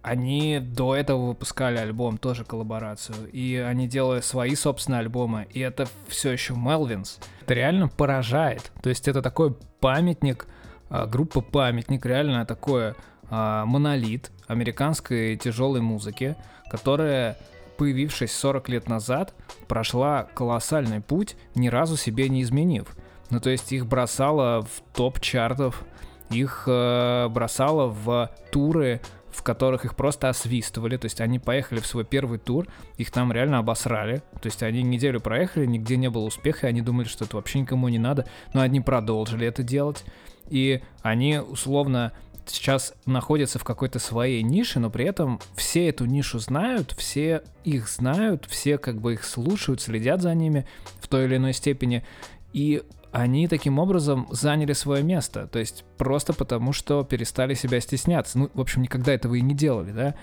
они 0.05 0.59
до 0.59 0.95
этого 0.95 1.29
выпускали 1.29 1.77
альбом, 1.77 2.19
тоже 2.19 2.45
коллаборацию, 2.45 3.27
и 3.31 3.55
они 3.55 3.87
делали 3.87 4.21
свои 4.21 4.53
собственные 4.53 4.99
альбомы, 4.99 5.47
и 5.49 5.59
это 5.59 5.87
все 6.07 6.31
еще 6.31 6.53
Мелвинс. 6.53 7.17
Это 7.41 7.55
реально 7.55 7.87
поражает. 7.87 8.71
То 8.83 8.89
есть 8.89 9.07
это 9.07 9.23
такой 9.23 9.55
памятник, 9.79 10.45
а, 10.89 11.07
группа 11.07 11.41
памятник, 11.41 12.05
реально 12.05 12.45
такое 12.45 12.95
а, 13.31 13.65
монолит 13.65 14.31
американской 14.47 15.37
тяжелой 15.37 15.81
музыки, 15.81 16.35
которая 16.69 17.35
появившись 17.77 18.31
40 18.31 18.69
лет 18.69 18.87
назад, 18.87 19.33
прошла 19.67 20.27
колоссальный 20.35 21.01
путь, 21.01 21.35
ни 21.55 21.67
разу 21.67 21.97
себе 21.97 22.29
не 22.29 22.43
изменив. 22.43 22.95
Ну, 23.31 23.39
то 23.39 23.49
есть 23.49 23.71
их 23.71 23.87
бросало 23.87 24.61
в 24.61 24.83
топ 24.95 25.19
чартов, 25.19 25.83
их 26.29 26.65
э, 26.67 27.27
бросало 27.29 27.87
в 27.87 28.29
туры 28.51 29.01
в 29.35 29.43
которых 29.43 29.85
их 29.85 29.95
просто 29.95 30.29
освистывали, 30.29 30.97
то 30.97 31.05
есть 31.05 31.19
они 31.19 31.39
поехали 31.39 31.79
в 31.79 31.85
свой 31.85 32.05
первый 32.05 32.39
тур, 32.39 32.67
их 32.97 33.11
там 33.11 33.31
реально 33.31 33.57
обосрали, 33.59 34.23
то 34.41 34.45
есть 34.45 34.63
они 34.63 34.81
неделю 34.81 35.19
проехали, 35.19 35.65
нигде 35.65 35.97
не 35.97 36.09
было 36.09 36.25
успеха, 36.25 36.67
и 36.67 36.69
они 36.69 36.81
думали, 36.81 37.07
что 37.07 37.25
это 37.25 37.35
вообще 37.35 37.59
никому 37.59 37.89
не 37.89 37.99
надо, 37.99 38.25
но 38.53 38.61
они 38.61 38.79
продолжили 38.79 39.45
это 39.45 39.61
делать, 39.61 40.05
и 40.49 40.81
они 41.01 41.39
условно 41.39 42.13
сейчас 42.47 42.93
находятся 43.05 43.59
в 43.59 43.63
какой-то 43.63 43.99
своей 43.99 44.41
нише, 44.43 44.79
но 44.79 44.89
при 44.89 45.05
этом 45.05 45.39
все 45.55 45.89
эту 45.89 46.05
нишу 46.05 46.39
знают, 46.39 46.93
все 46.97 47.43
их 47.63 47.89
знают, 47.89 48.45
все 48.45 48.77
как 48.77 49.01
бы 49.01 49.13
их 49.13 49.25
слушают, 49.25 49.81
следят 49.81 50.21
за 50.21 50.33
ними 50.33 50.65
в 51.01 51.07
той 51.07 51.25
или 51.25 51.37
иной 51.37 51.53
степени. 51.53 52.05
И 52.53 52.83
они 53.15 53.47
таким 53.47 53.79
образом 53.79 54.27
заняли 54.29 54.73
свое 54.73 55.01
место. 55.01 55.47
То 55.47 55.57
есть 55.57 55.85
просто 55.97 56.33
потому, 56.33 56.73
что 56.73 57.05
перестали 57.05 57.53
себя 57.53 57.79
стесняться. 57.79 58.37
Ну, 58.37 58.51
в 58.53 58.59
общем, 58.59 58.81
никогда 58.81 59.13
этого 59.13 59.35
и 59.35 59.41
не 59.41 59.53
делали, 59.53 59.91
да. 59.91 60.15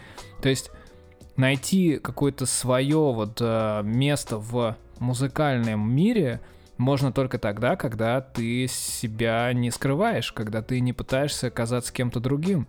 То 0.43 0.51
есть 0.51 0.71
найти 1.37 1.97
какое-то 1.97 2.45
свое 2.45 2.99
вот 2.99 3.39
э, 3.41 3.81
место 3.83 4.37
в 4.37 4.77
музыкальном 4.99 5.91
мире 5.91 6.43
можно 6.77 7.13
только 7.13 7.39
тогда, 7.39 7.77
когда 7.77 8.21
ты 8.21 8.67
себя 8.69 9.51
не 9.55 9.71
скрываешь, 9.71 10.31
когда 10.31 10.61
ты 10.61 10.79
не 10.81 10.93
пытаешься 10.93 11.51
казаться 11.51 11.95
кем-то 11.95 12.21
другим. 12.21 12.69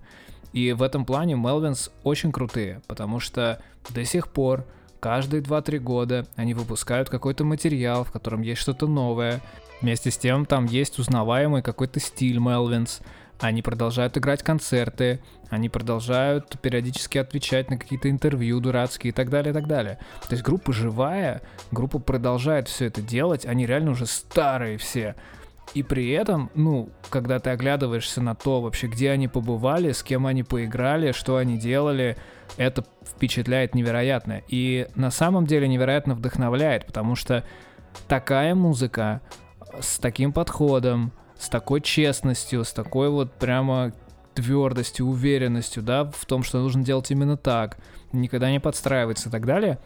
И 0.54 0.72
в 0.72 0.84
этом 0.84 1.04
плане 1.04 1.36
Мелвинс 1.36 1.92
очень 2.04 2.32
крутые, 2.32 2.82
потому 2.88 3.20
что 3.20 3.62
до 3.90 4.06
сих 4.06 4.30
пор 4.30 4.66
каждые 5.02 5.44
2-3 5.44 5.80
года 5.80 6.28
они 6.38 6.54
выпускают 6.54 7.10
какой-то 7.10 7.44
материал, 7.44 8.06
в 8.06 8.12
котором 8.14 8.42
есть 8.42 8.62
что-то 8.62 8.88
новое. 8.88 9.42
Вместе 9.84 10.12
с 10.12 10.17
тем 10.17 10.46
там 10.46 10.65
есть 10.65 10.98
узнаваемый 10.98 11.62
какой-то 11.62 12.00
стиль 12.00 12.39
Мелвинс, 12.39 13.02
они 13.41 13.62
продолжают 13.62 14.17
играть 14.17 14.41
концерты, 14.41 15.19
они 15.50 15.67
продолжают 15.67 16.58
периодически 16.62 17.17
отвечать 17.17 17.69
на 17.69 17.78
какие-то 17.78 18.10
интервью 18.10 18.62
дурацкие 18.62 19.10
и 19.10 19.13
так 19.13 19.30
далее, 19.30 19.52
и 19.52 19.54
так 19.54 19.67
далее. 19.67 20.00
То 20.22 20.32
есть 20.32 20.41
группа 20.41 20.72
живая, 20.72 21.41
группа 21.72 22.00
продолжает 22.00 22.69
все 22.69 22.86
это 22.86 23.02
делать, 23.02 23.46
они 23.46 23.65
реально 23.65 23.91
уже 23.91 24.06
старые 24.06 24.78
все. 24.78 25.15
И 25.74 25.84
при 25.84 26.12
этом, 26.12 26.50
ну, 26.56 26.89
когда 27.10 27.39
ты 27.39 27.50
оглядываешься 27.50 28.22
на 28.22 28.36
то 28.36 28.62
вообще, 28.62 28.88
где 28.88 29.12
они 29.12 29.28
побывали, 29.28 29.91
с 29.91 30.02
кем 30.02 30.28
они 30.28 30.43
поиграли, 30.43 31.12
что 31.12 31.36
они 31.36 31.58
делали, 31.58 32.15
это 32.56 32.86
впечатляет 33.06 33.76
невероятно. 33.76 34.43
И 34.48 34.88
на 34.96 35.12
самом 35.12 35.46
деле 35.46 35.67
невероятно 35.67 36.15
вдохновляет, 36.15 36.86
потому 36.86 37.15
что 37.17 37.43
такая 38.08 38.56
музыка 38.56 39.19
с 39.80 40.00
таким 40.00 40.34
подходом, 40.34 41.12
с 41.38 41.50
такой 41.50 41.82
честностью, 41.82 42.64
с 42.64 42.72
такой 42.72 43.10
вот 43.10 43.34
прямо 43.34 43.94
твердостью, 44.34 45.08
уверенностью, 45.08 45.84
да, 45.84 46.06
в 46.06 46.26
том, 46.26 46.44
что 46.44 46.60
нужно 46.60 46.84
делать 46.84 47.12
именно 47.12 47.38
так, 47.38 47.78
никогда 48.12 48.50
не 48.50 48.60
подстраиваться 48.60 49.30
и 49.30 49.32
так 49.32 49.46
далее, 49.46 49.80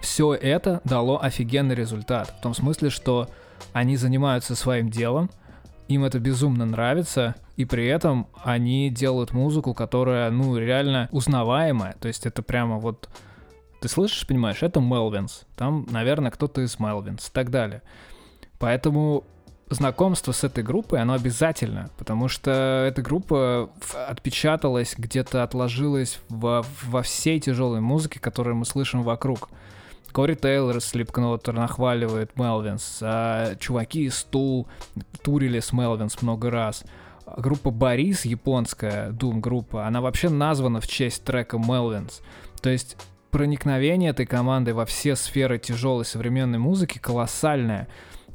все 0.00 0.34
это 0.34 0.80
дало 0.84 1.22
офигенный 1.22 1.74
результат. 1.74 2.34
В 2.38 2.42
том 2.42 2.54
смысле, 2.54 2.90
что 2.90 3.28
они 3.72 3.96
занимаются 3.96 4.56
своим 4.56 4.90
делом, 4.90 5.30
им 5.88 6.04
это 6.04 6.18
безумно 6.18 6.64
нравится, 6.64 7.34
и 7.56 7.64
при 7.64 7.86
этом 7.86 8.28
они 8.42 8.88
делают 8.90 9.32
музыку, 9.32 9.74
которая, 9.74 10.30
ну, 10.30 10.56
реально 10.56 11.08
узнаваемая. 11.12 11.96
То 12.00 12.08
есть 12.08 12.26
это 12.26 12.42
прямо 12.42 12.78
вот... 12.78 13.08
Ты 13.80 13.88
слышишь, 13.88 14.26
понимаешь, 14.26 14.62
это 14.62 14.80
Melvins. 14.80 15.44
Там, 15.56 15.86
наверное, 15.90 16.30
кто-то 16.30 16.62
из 16.62 16.78
Melvins 16.78 17.28
и 17.28 17.32
так 17.32 17.50
далее. 17.50 17.82
Поэтому 18.62 19.24
знакомство 19.70 20.30
с 20.30 20.44
этой 20.44 20.62
группой, 20.62 21.00
оно 21.00 21.14
обязательно, 21.14 21.90
потому 21.98 22.28
что 22.28 22.86
эта 22.88 23.02
группа 23.02 23.70
отпечаталась, 24.06 24.94
где-то 24.96 25.42
отложилась 25.42 26.20
во, 26.28 26.64
во 26.84 27.02
всей 27.02 27.40
тяжелой 27.40 27.80
музыке, 27.80 28.20
которую 28.20 28.54
мы 28.54 28.64
слышим 28.64 29.02
вокруг. 29.02 29.48
Кори 30.12 30.36
Тейлор 30.36 30.76
из 30.76 30.94
Slipknot 30.94 31.50
нахваливает 31.50 32.36
Melvins, 32.38 33.00
а 33.02 33.56
чуваки 33.56 34.04
из 34.04 34.22
Tool 34.22 34.68
турили 35.24 35.58
с 35.58 35.72
Melvins 35.72 36.22
много 36.22 36.48
раз. 36.48 36.84
Группа 37.36 37.72
Boris, 37.72 38.24
японская 38.24 39.10
Doom-группа, 39.10 39.88
она 39.88 40.00
вообще 40.00 40.28
названа 40.28 40.80
в 40.80 40.86
честь 40.86 41.24
трека 41.24 41.58
Melvins. 41.58 42.20
То 42.60 42.70
есть 42.70 42.96
проникновение 43.32 44.10
этой 44.10 44.26
команды 44.26 44.72
во 44.72 44.86
все 44.86 45.16
сферы 45.16 45.58
тяжелой 45.58 46.04
современной 46.04 46.58
музыки 46.58 46.98
колоссальное. 46.98 47.88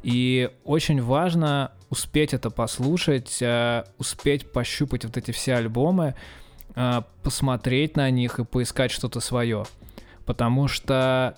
И 0.03 0.49
очень 0.63 1.01
важно 1.01 1.71
успеть 1.89 2.33
это 2.33 2.49
послушать, 2.49 3.41
э, 3.41 3.83
успеть 3.97 4.51
пощупать 4.51 5.05
вот 5.05 5.17
эти 5.17 5.31
все 5.31 5.55
альбомы, 5.55 6.15
э, 6.75 7.01
посмотреть 7.23 7.95
на 7.95 8.09
них 8.09 8.39
и 8.39 8.45
поискать 8.45 8.91
что-то 8.91 9.19
свое. 9.19 9.65
Потому 10.25 10.67
что 10.67 11.35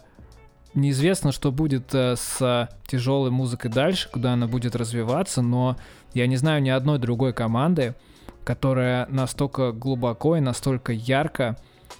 неизвестно, 0.73 1.31
что 1.31 1.51
будет 1.51 1.93
э, 1.93 2.15
с 2.15 2.69
тяжелой 2.87 3.31
музыкой 3.31 3.71
дальше, 3.71 4.09
куда 4.11 4.33
она 4.33 4.47
будет 4.47 4.75
развиваться, 4.75 5.41
но 5.41 5.77
я 6.13 6.27
не 6.27 6.35
знаю 6.35 6.61
ни 6.61 6.69
одной 6.69 6.99
другой 6.99 7.33
команды, 7.33 7.95
которая 8.43 9.05
настолько 9.07 9.71
глубоко 9.71 10.35
и 10.35 10.39
настолько 10.39 10.91
ярко 10.91 11.57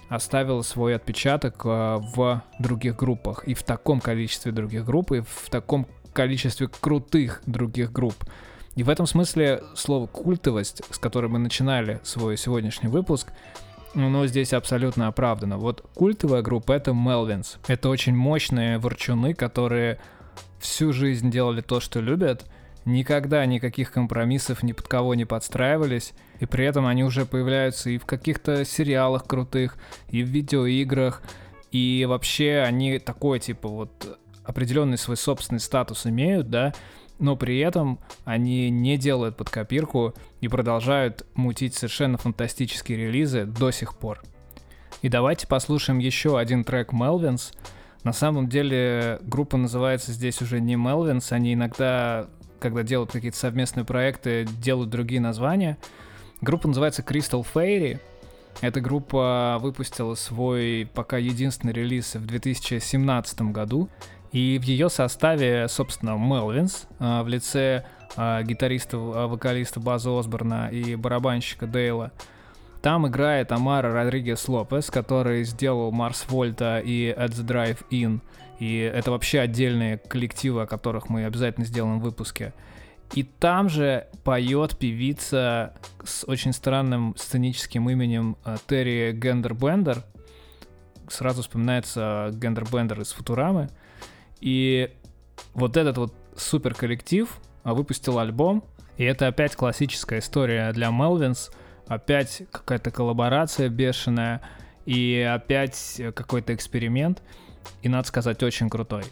оставила 0.08 0.62
свой 0.62 0.96
отпечаток 0.96 1.64
в 1.64 2.42
других 2.58 2.96
группах 2.96 3.44
и 3.44 3.54
в 3.54 3.62
таком 3.62 4.00
количестве 4.00 4.50
других 4.50 4.84
групп 4.84 5.12
и 5.12 5.20
в 5.20 5.48
таком 5.50 5.86
количестве 6.12 6.68
крутых 6.68 7.42
других 7.46 7.92
групп. 7.92 8.24
И 8.76 8.82
в 8.82 8.88
этом 8.88 9.06
смысле 9.06 9.62
слово 9.74 10.06
«культовость», 10.06 10.82
с 10.90 10.98
которой 10.98 11.26
мы 11.26 11.38
начинали 11.38 12.00
свой 12.02 12.36
сегодняшний 12.36 12.88
выпуск, 12.88 13.32
оно 13.94 14.26
здесь 14.26 14.52
абсолютно 14.52 15.08
оправдано. 15.08 15.58
Вот 15.58 15.84
культовая 15.94 16.42
группа— 16.42 16.72
это 16.74 16.92
Melvins. 16.92 17.58
Это 17.66 17.88
очень 17.88 18.14
мощные 18.14 18.78
ворчуны, 18.78 19.34
которые 19.34 19.98
всю 20.60 20.92
жизнь 20.92 21.30
делали 21.30 21.60
то, 21.60 21.80
что 21.80 22.00
любят, 22.00 22.46
никогда 22.84 23.44
никаких 23.46 23.92
компромиссов 23.92 24.62
ни 24.62 24.72
под 24.72 24.86
кого 24.88 25.14
не 25.14 25.24
подстраивались, 25.24 26.12
и 26.38 26.46
при 26.46 26.64
этом 26.64 26.86
они 26.86 27.04
уже 27.04 27.26
появляются 27.26 27.90
и 27.90 27.98
в 27.98 28.06
каких-то 28.06 28.64
сериалах 28.64 29.26
крутых, 29.26 29.76
и 30.08 30.22
в 30.22 30.28
видеоиграх, 30.28 31.22
и 31.72 32.06
вообще 32.08 32.64
они 32.66 32.98
такой, 32.98 33.40
типа, 33.40 33.68
вот 33.68 34.18
определенный 34.50 34.98
свой 34.98 35.16
собственный 35.16 35.60
статус 35.60 36.06
имеют, 36.06 36.50
да, 36.50 36.74
но 37.20 37.36
при 37.36 37.58
этом 37.60 38.00
они 38.24 38.68
не 38.68 38.96
делают 38.96 39.36
под 39.36 39.48
копирку 39.48 40.14
и 40.40 40.48
продолжают 40.48 41.24
мутить 41.34 41.74
совершенно 41.74 42.18
фантастические 42.18 42.98
релизы 42.98 43.44
до 43.44 43.70
сих 43.70 43.94
пор. 43.94 44.20
И 45.02 45.08
давайте 45.08 45.46
послушаем 45.46 45.98
еще 45.98 46.38
один 46.38 46.64
трек 46.64 46.92
Melvins. 46.92 47.54
На 48.02 48.12
самом 48.12 48.48
деле 48.48 49.20
группа 49.22 49.56
называется 49.56 50.12
здесь 50.12 50.42
уже 50.42 50.60
не 50.60 50.74
Melvins, 50.74 51.32
они 51.32 51.54
иногда, 51.54 52.26
когда 52.58 52.82
делают 52.82 53.12
какие-то 53.12 53.38
совместные 53.38 53.84
проекты, 53.84 54.46
делают 54.60 54.90
другие 54.90 55.20
названия. 55.20 55.78
Группа 56.40 56.66
называется 56.66 57.02
Crystal 57.02 57.46
Fairy. 57.54 58.00
Эта 58.62 58.80
группа 58.80 59.58
выпустила 59.60 60.14
свой 60.16 60.90
пока 60.92 61.18
единственный 61.18 61.72
релиз 61.72 62.14
в 62.16 62.26
2017 62.26 63.42
году. 63.42 63.88
И 64.32 64.58
в 64.58 64.62
ее 64.64 64.88
составе, 64.88 65.66
собственно, 65.68 66.16
Мелвинс 66.16 66.86
в 66.98 67.26
лице 67.26 67.84
а, 68.16 68.42
гитариста, 68.42 68.96
а, 68.96 69.26
вокалиста 69.26 69.80
База 69.80 70.18
Осборна 70.18 70.68
и 70.70 70.94
барабанщика 70.96 71.66
Дейла. 71.66 72.12
Там 72.82 73.06
играет 73.06 73.52
Амара 73.52 73.92
Родригес 73.92 74.48
Лопес, 74.48 74.90
который 74.90 75.44
сделал 75.44 75.92
Марс 75.92 76.26
Вольта 76.28 76.80
и 76.80 77.10
At 77.10 77.30
the 77.30 77.46
Drive 77.46 77.86
In. 77.90 78.20
И 78.58 78.78
это 78.78 79.10
вообще 79.10 79.40
отдельные 79.40 79.98
коллективы, 79.98 80.62
о 80.62 80.66
которых 80.66 81.08
мы 81.08 81.24
обязательно 81.24 81.66
сделаем 81.66 82.00
в 82.00 82.02
выпуске. 82.02 82.52
И 83.14 83.22
там 83.22 83.68
же 83.68 84.06
поет 84.24 84.76
певица 84.78 85.74
с 86.04 86.24
очень 86.26 86.52
странным 86.52 87.14
сценическим 87.16 87.90
именем 87.90 88.36
а, 88.44 88.56
Терри 88.66 89.12
Гендербендер. 89.12 90.02
Сразу 91.08 91.42
вспоминается 91.42 92.30
Гендербендер 92.32 93.00
из 93.00 93.12
Футурамы. 93.12 93.68
И 94.40 94.90
вот 95.54 95.76
этот 95.76 95.98
вот 95.98 96.14
супер 96.36 96.74
коллектив 96.74 97.28
а, 97.62 97.74
выпустил 97.74 98.18
альбом, 98.18 98.64
и 98.96 99.04
это 99.04 99.26
опять 99.26 99.56
классическая 99.56 100.18
история 100.18 100.72
для 100.72 100.88
Melvins, 100.88 101.52
опять 101.86 102.42
какая-то 102.50 102.90
коллаборация 102.90 103.68
бешеная, 103.68 104.42
и 104.86 105.20
опять 105.20 106.00
какой-то 106.14 106.54
эксперимент, 106.54 107.22
и, 107.82 107.88
надо 107.88 108.08
сказать, 108.08 108.42
очень 108.42 108.70
крутой. 108.70 109.04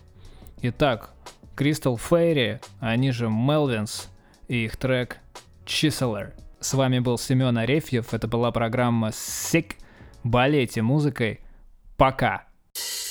Итак, 0.63 1.11
Crystal 1.57 1.97
Fairy, 1.97 2.61
они 2.81 3.13
же 3.13 3.27
Melvins, 3.27 4.09
и 4.49 4.65
их 4.65 4.77
трек 4.77 5.19
Chiseler. 5.67 6.33
С 6.61 6.75
вами 6.75 6.99
был 6.99 7.19
Семен 7.19 7.57
Арефьев, 7.59 8.13
это 8.15 8.27
была 8.27 8.51
программа 8.51 9.09
Sick. 9.09 9.75
Болейте 10.25 10.83
музыкой. 10.83 11.41
Пока! 11.97 12.49
strong 12.75 13.08